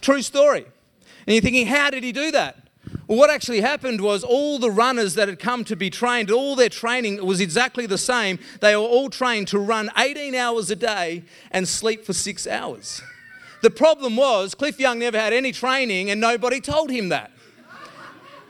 True 0.00 0.22
story. 0.22 0.66
And 1.26 1.34
you're 1.34 1.42
thinking, 1.42 1.66
how 1.66 1.90
did 1.90 2.02
he 2.02 2.12
do 2.12 2.30
that? 2.30 2.56
Well, 3.06 3.18
what 3.18 3.30
actually 3.30 3.60
happened 3.60 4.00
was 4.00 4.24
all 4.24 4.58
the 4.58 4.70
runners 4.70 5.14
that 5.14 5.28
had 5.28 5.38
come 5.38 5.64
to 5.64 5.76
be 5.76 5.90
trained, 5.90 6.30
all 6.30 6.56
their 6.56 6.68
training 6.68 7.24
was 7.24 7.40
exactly 7.40 7.86
the 7.86 7.98
same. 7.98 8.38
They 8.60 8.74
were 8.74 8.82
all 8.82 9.10
trained 9.10 9.48
to 9.48 9.58
run 9.58 9.90
18 9.96 10.34
hours 10.34 10.70
a 10.70 10.76
day 10.76 11.24
and 11.50 11.66
sleep 11.68 12.04
for 12.04 12.12
six 12.12 12.46
hours. 12.46 13.02
The 13.62 13.70
problem 13.70 14.16
was, 14.16 14.54
Cliff 14.54 14.78
Young 14.78 15.00
never 15.00 15.18
had 15.18 15.32
any 15.32 15.52
training 15.52 16.08
and 16.10 16.20
nobody 16.20 16.60
told 16.60 16.90
him 16.90 17.10
that. 17.10 17.30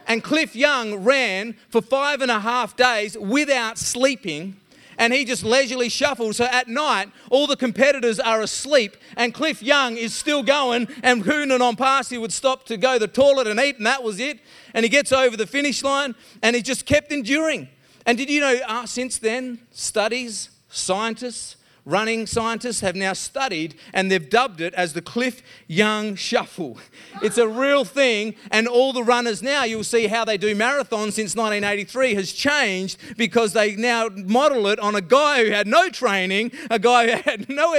And 0.07 0.23
Cliff 0.23 0.55
Young 0.55 0.97
ran 1.05 1.57
for 1.69 1.81
five 1.81 2.21
and 2.21 2.31
a 2.31 2.41
half 2.41 2.77
days 2.77 3.17
without 3.19 3.79
sleeping 3.79 4.60
and 5.01 5.15
he 5.15 5.25
just 5.25 5.43
leisurely 5.43 5.89
shuffles. 5.89 6.37
So 6.37 6.45
at 6.45 6.69
night, 6.69 7.11
all 7.31 7.47
the 7.47 7.57
competitors 7.57 8.21
are 8.21 8.43
asleep, 8.43 8.99
and 9.17 9.33
Cliff 9.33 9.63
Young 9.63 9.97
is 9.97 10.15
still 10.15 10.43
going, 10.43 10.89
and 11.03 11.25
Hoonan 11.25 11.63
on 11.63 11.75
pass, 11.75 12.11
he 12.11 12.19
would 12.19 12.33
stop 12.33 12.67
to 12.67 12.77
go 12.77 12.93
to 12.93 12.99
the 12.99 13.09
toilet 13.09 13.47
and 13.47 13.59
eat, 13.59 13.79
and 13.79 13.87
that 13.87 14.03
was 14.03 14.21
it. 14.21 14.41
And 14.75 14.85
he 14.85 14.91
gets 14.91 15.11
over 15.11 15.39
the 15.39 15.47
finish 15.47 15.83
line, 15.83 16.15
and 16.43 16.55
he 16.55 16.61
just 16.61 16.85
kept 16.85 17.11
enduring. 17.13 17.71
And 18.05 18.19
did 18.19 18.29
you 18.29 18.43
know, 18.43 18.61
uh, 18.69 18.85
since 18.85 19.17
then, 19.17 19.61
studies, 19.71 20.51
scientists, 20.69 21.57
running 21.85 22.27
scientists 22.27 22.81
have 22.81 22.97
now 22.97 23.13
studied 23.13 23.75
and 23.93 24.11
they've 24.11 24.29
dubbed 24.29 24.61
it 24.61 24.75
as 24.75 24.93
the 24.93 25.03
Cliff 25.03 25.43
Young 25.67 26.15
Shuffle. 26.15 26.79
It's 27.23 27.39
a 27.39 27.49
real 27.49 27.85
thing, 27.85 28.35
and 28.51 28.67
all 28.67 28.93
the 28.93 29.05
runners 29.05 29.43
now, 29.43 29.65
you'll 29.65 29.85
see 29.85 30.07
how 30.07 30.25
they 30.25 30.37
do 30.37 30.55
marathons 30.55 31.13
since 31.13 31.37
1983 31.37 32.15
has 32.15 32.33
changed 32.33 32.99
because 33.17 33.53
they 33.53 33.77
now 33.77 34.09
model 34.09 34.67
it 34.69 34.79
on 34.79 34.95
a 34.95 35.01
guy 35.01 35.45
who 35.45 35.51
had 35.51 35.67
no 35.67 35.89
training, 35.89 36.53
a 36.71 36.79
guy 36.79 37.11
who 37.11 37.23
had 37.23 37.49
no 37.49 37.75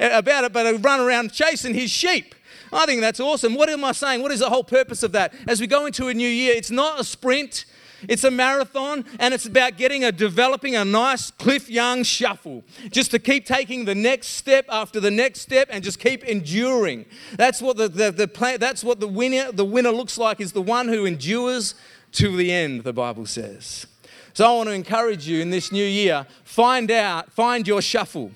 about 0.00 0.44
it, 0.44 0.52
but 0.52 0.66
a 0.66 0.76
run 0.78 1.00
around 1.00 1.32
chasing 1.32 1.74
his 1.74 1.90
sheep. 1.90 2.34
I 2.72 2.86
think 2.86 3.00
that's 3.00 3.20
awesome. 3.20 3.54
What 3.54 3.68
am 3.68 3.84
I 3.84 3.92
saying? 3.92 4.22
What 4.22 4.32
is 4.32 4.40
the 4.40 4.50
whole 4.50 4.64
purpose 4.64 5.02
of 5.02 5.12
that? 5.12 5.32
As 5.46 5.60
we 5.60 5.66
go 5.66 5.86
into 5.86 6.08
a 6.08 6.14
new 6.14 6.28
year, 6.28 6.54
it's 6.54 6.70
not 6.70 7.00
a 7.00 7.04
sprint. 7.04 7.66
It's 8.08 8.24
a 8.24 8.30
marathon 8.30 9.04
and 9.18 9.34
it's 9.34 9.46
about 9.46 9.76
getting 9.76 10.04
a 10.04 10.12
developing 10.12 10.76
a 10.76 10.84
nice 10.84 11.30
Cliff 11.30 11.68
Young 11.68 12.02
shuffle. 12.02 12.64
Just 12.90 13.10
to 13.12 13.18
keep 13.18 13.46
taking 13.46 13.84
the 13.84 13.94
next 13.94 14.28
step 14.28 14.66
after 14.68 15.00
the 15.00 15.10
next 15.10 15.40
step 15.40 15.68
and 15.70 15.82
just 15.82 15.98
keep 15.98 16.24
enduring. 16.24 17.06
That's 17.36 17.60
what 17.60 17.76
the, 17.76 17.88
the, 17.88 18.10
the 18.10 18.28
plan, 18.28 18.60
that's 18.60 18.84
what 18.84 19.00
the 19.00 19.08
winner 19.08 19.52
the 19.52 19.64
winner 19.64 19.90
looks 19.90 20.18
like 20.18 20.40
is 20.40 20.52
the 20.52 20.62
one 20.62 20.88
who 20.88 21.04
endures 21.06 21.74
to 22.12 22.36
the 22.36 22.52
end, 22.52 22.84
the 22.84 22.92
Bible 22.92 23.26
says. 23.26 23.86
So 24.32 24.44
I 24.44 24.56
want 24.56 24.68
to 24.68 24.74
encourage 24.74 25.28
you 25.28 25.40
in 25.40 25.50
this 25.50 25.70
new 25.70 25.84
year, 25.84 26.26
find 26.44 26.90
out, 26.90 27.32
find 27.32 27.66
your 27.68 27.80
shuffle. 27.80 28.32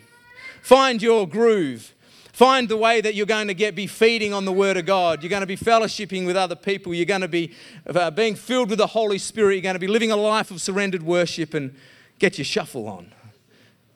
Find 0.62 1.00
your 1.00 1.26
groove. 1.26 1.94
Find 2.38 2.68
the 2.68 2.76
way 2.76 3.00
that 3.00 3.16
you're 3.16 3.26
going 3.26 3.48
to 3.48 3.54
get 3.54 3.74
be 3.74 3.88
feeding 3.88 4.32
on 4.32 4.44
the 4.44 4.52
Word 4.52 4.76
of 4.76 4.86
God. 4.86 5.24
You're 5.24 5.28
going 5.28 5.40
to 5.40 5.46
be 5.46 5.56
fellowshipping 5.56 6.24
with 6.24 6.36
other 6.36 6.54
people. 6.54 6.94
You're 6.94 7.04
going 7.04 7.22
to 7.22 7.26
be 7.26 7.52
uh, 7.92 8.12
being 8.12 8.36
filled 8.36 8.70
with 8.70 8.78
the 8.78 8.86
Holy 8.86 9.18
Spirit. 9.18 9.54
You're 9.54 9.62
going 9.62 9.74
to 9.74 9.80
be 9.80 9.88
living 9.88 10.12
a 10.12 10.16
life 10.16 10.52
of 10.52 10.60
surrendered 10.60 11.02
worship 11.02 11.52
and 11.52 11.74
get 12.20 12.38
your 12.38 12.44
shuffle 12.44 12.86
on. 12.86 13.12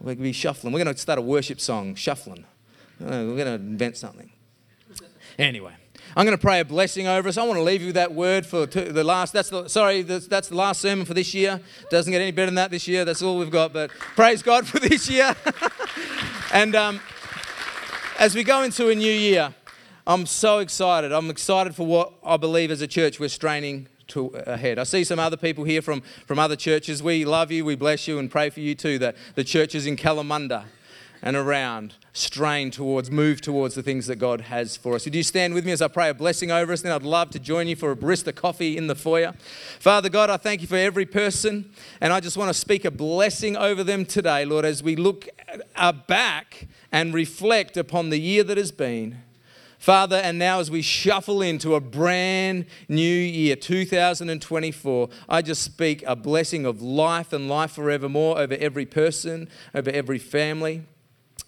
We're 0.01 0.07
going 0.07 0.17
to 0.17 0.23
be 0.25 0.33
shuffling. 0.33 0.73
We're 0.73 0.83
going 0.83 0.93
to 0.93 1.01
start 1.01 1.21
a 1.21 1.23
worship 1.23 1.61
song, 1.61 1.95
shuffling. 1.95 2.45
We're 2.99 3.37
going 3.37 3.47
to 3.47 3.53
invent 3.53 3.97
something. 3.97 4.33
Anyway. 5.39 5.75
I'm 6.17 6.27
going 6.27 6.37
to 6.37 6.43
pray 6.43 6.59
a 6.59 6.65
blessing 6.65 7.07
over 7.07 7.29
us. 7.29 7.39
I 7.39 7.45
want 7.45 7.59
to 7.59 7.63
leave 7.63 7.81
you 7.81 7.87
with 7.87 7.95
that 7.95 8.13
word 8.13 8.45
for 8.45 8.67
the 8.67 9.05
last. 9.05 9.33
That's 9.33 9.51
the 9.51 9.69
sorry. 9.69 10.03
That's 10.03 10.49
the 10.49 10.57
last 10.57 10.81
sermon 10.81 11.07
for 11.07 11.15
this 11.15 11.33
year. 11.33 11.61
Doesn't 11.91 12.11
get 12.11 12.21
any 12.21 12.33
better 12.33 12.47
than 12.47 12.57
that 12.57 12.73
this 12.73 12.89
year. 12.89 13.05
That's 13.05 13.23
all 13.23 13.39
we've 13.39 13.53
got. 13.53 13.73
But 13.73 13.91
praise 14.17 14.43
God 14.43 14.67
for 14.67 14.81
this 14.81 15.09
year. 15.09 15.35
and 16.53 16.75
um, 16.75 17.01
as 18.23 18.37
we 18.37 18.45
go 18.45 18.63
into 18.63 18.89
a 18.89 18.95
new 18.95 19.13
year, 19.13 19.53
I'm 20.07 20.27
so 20.27 20.61
excited. 20.61 21.11
I'm 21.11 21.29
excited 21.29 21.75
for 21.75 21.85
what 21.85 22.13
I 22.23 22.37
believe 22.37 22.71
as 22.71 22.81
a 22.81 22.87
church 22.87 23.19
we're 23.19 23.29
straining 23.29 23.89
to 24.07 24.29
ahead. 24.47 24.79
I 24.79 24.85
see 24.85 25.03
some 25.03 25.19
other 25.19 25.37
people 25.37 25.65
here 25.65 25.83
from, 25.83 26.03
from 26.25 26.39
other 26.39 26.55
churches. 26.55 27.03
We 27.03 27.25
love 27.25 27.51
you, 27.51 27.65
we 27.65 27.75
bless 27.75 28.07
you, 28.07 28.21
and 28.21 28.31
pray 28.31 28.49
for 28.51 28.61
you 28.61 28.77
too. 28.77 29.01
That 29.01 29.17
the 29.35 29.43
churches 29.43 29.87
in 29.87 29.97
Kalamunda 29.97 30.67
and 31.21 31.35
around 31.35 31.95
strain 32.13 32.71
towards, 32.71 33.11
move 33.11 33.41
towards 33.41 33.75
the 33.75 33.83
things 33.83 34.07
that 34.07 34.17
God 34.17 34.43
has 34.43 34.77
for 34.77 34.95
us. 34.95 35.05
Would 35.05 35.15
you 35.15 35.23
stand 35.23 35.55
with 35.55 35.65
me 35.65 35.73
as 35.73 35.83
I 35.83 35.89
pray 35.89 36.09
a 36.09 36.15
blessing 36.15 36.53
over 36.53 36.73
us? 36.73 36.83
Then 36.83 36.93
I'd 36.93 37.03
love 37.03 37.31
to 37.31 37.41
join 37.41 37.67
you 37.67 37.75
for 37.75 37.91
a 37.91 37.97
barista 37.97 38.35
coffee 38.35 38.77
in 38.77 38.87
the 38.87 38.95
foyer. 38.95 39.33
Father 39.81 40.09
God, 40.09 40.31
I 40.31 40.37
thank 40.37 40.61
you 40.61 40.67
for 40.67 40.77
every 40.77 41.07
person, 41.07 41.73
and 42.01 42.13
I 42.13 42.21
just 42.21 42.37
want 42.37 42.51
to 42.51 42.55
speak 42.55 42.85
a 42.85 42.91
blessing 42.91 43.57
over 43.57 43.83
them 43.83 44.05
today, 44.05 44.45
Lord, 44.45 44.65
as 44.65 44.83
we 44.83 44.95
look 44.95 45.29
back 46.07 46.69
and 46.93 47.15
reflect 47.15 47.77
upon 47.77 48.11
the 48.11 48.19
year 48.19 48.45
that 48.45 48.57
has 48.57 48.71
been. 48.71 49.23
Father, 49.79 50.17
and 50.17 50.39
now 50.39 50.61
as 50.61 50.71
we 50.71 50.81
shuffle 50.81 51.43
into 51.43 51.75
a 51.75 51.81
brand 51.81 52.67
new 52.89 53.03
year, 53.03 53.57
2024, 53.57 55.09
I 55.29 55.43
just 55.43 55.63
speak 55.63 56.05
a 56.07 56.15
blessing 56.15 56.65
of 56.65 56.81
life 56.81 57.33
and 57.33 57.49
life 57.49 57.73
forevermore 57.73 58.39
over 58.39 58.55
every 58.55 58.87
person, 58.87 59.49
over 59.75 59.91
every 59.91 60.19
family 60.19 60.85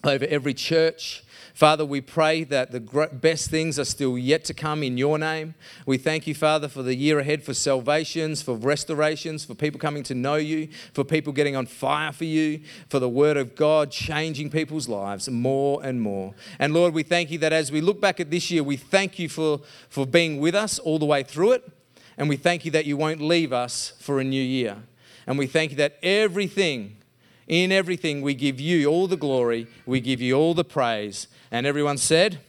over 0.05 0.25
every 0.25 0.53
church. 0.53 1.23
Father, 1.55 1.85
we 1.85 2.01
pray 2.01 2.43
that 2.43 2.71
the 2.71 2.81
best 3.13 3.49
things 3.49 3.79
are 3.79 3.85
still 3.85 4.17
yet 4.17 4.43
to 4.43 4.53
come 4.53 4.83
in 4.83 4.97
your 4.97 5.17
name. 5.17 5.55
We 5.85 5.97
thank 5.97 6.27
you, 6.27 6.35
Father, 6.35 6.67
for 6.67 6.83
the 6.83 6.93
year 6.93 7.17
ahead, 7.19 7.43
for 7.43 7.53
salvations, 7.53 8.41
for 8.41 8.57
restorations, 8.57 9.45
for 9.45 9.55
people 9.55 9.79
coming 9.79 10.03
to 10.03 10.13
know 10.13 10.35
you, 10.35 10.67
for 10.91 11.05
people 11.05 11.31
getting 11.31 11.55
on 11.55 11.65
fire 11.65 12.11
for 12.11 12.25
you, 12.25 12.59
for 12.89 12.99
the 12.99 13.07
word 13.07 13.37
of 13.37 13.55
God 13.55 13.89
changing 13.89 14.49
people's 14.49 14.89
lives 14.89 15.29
more 15.29 15.81
and 15.81 16.01
more. 16.01 16.33
And 16.59 16.73
Lord, 16.73 16.93
we 16.93 17.03
thank 17.03 17.31
you 17.31 17.37
that 17.37 17.53
as 17.53 17.71
we 17.71 17.79
look 17.79 18.01
back 18.01 18.19
at 18.19 18.29
this 18.29 18.51
year, 18.51 18.61
we 18.61 18.75
thank 18.75 19.17
you 19.17 19.29
for, 19.29 19.61
for 19.87 20.05
being 20.05 20.41
with 20.41 20.55
us 20.55 20.77
all 20.77 20.99
the 20.99 21.05
way 21.05 21.23
through 21.23 21.53
it. 21.53 21.71
And 22.17 22.27
we 22.27 22.35
thank 22.35 22.65
you 22.65 22.71
that 22.71 22.85
you 22.85 22.97
won't 22.97 23.21
leave 23.21 23.53
us 23.53 23.93
for 23.99 24.19
a 24.19 24.25
new 24.25 24.43
year. 24.43 24.75
And 25.25 25.37
we 25.37 25.47
thank 25.47 25.71
you 25.71 25.77
that 25.77 25.99
everything 26.03 26.97
in 27.47 27.71
everything, 27.71 28.21
we 28.21 28.33
give 28.33 28.59
you 28.59 28.87
all 28.87 29.07
the 29.07 29.17
glory, 29.17 29.67
we 29.85 29.99
give 29.99 30.21
you 30.21 30.35
all 30.35 30.53
the 30.53 30.63
praise. 30.63 31.27
And 31.51 31.65
everyone 31.65 31.97
said, 31.97 32.39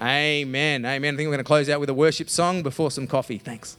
Amen. 0.00 0.84
Amen. 0.84 0.84
I 0.86 0.98
think 0.98 1.18
we're 1.18 1.24
going 1.26 1.38
to 1.38 1.44
close 1.44 1.68
out 1.68 1.80
with 1.80 1.88
a 1.88 1.94
worship 1.94 2.28
song 2.28 2.62
before 2.62 2.90
some 2.90 3.06
coffee. 3.06 3.38
Thanks. 3.38 3.76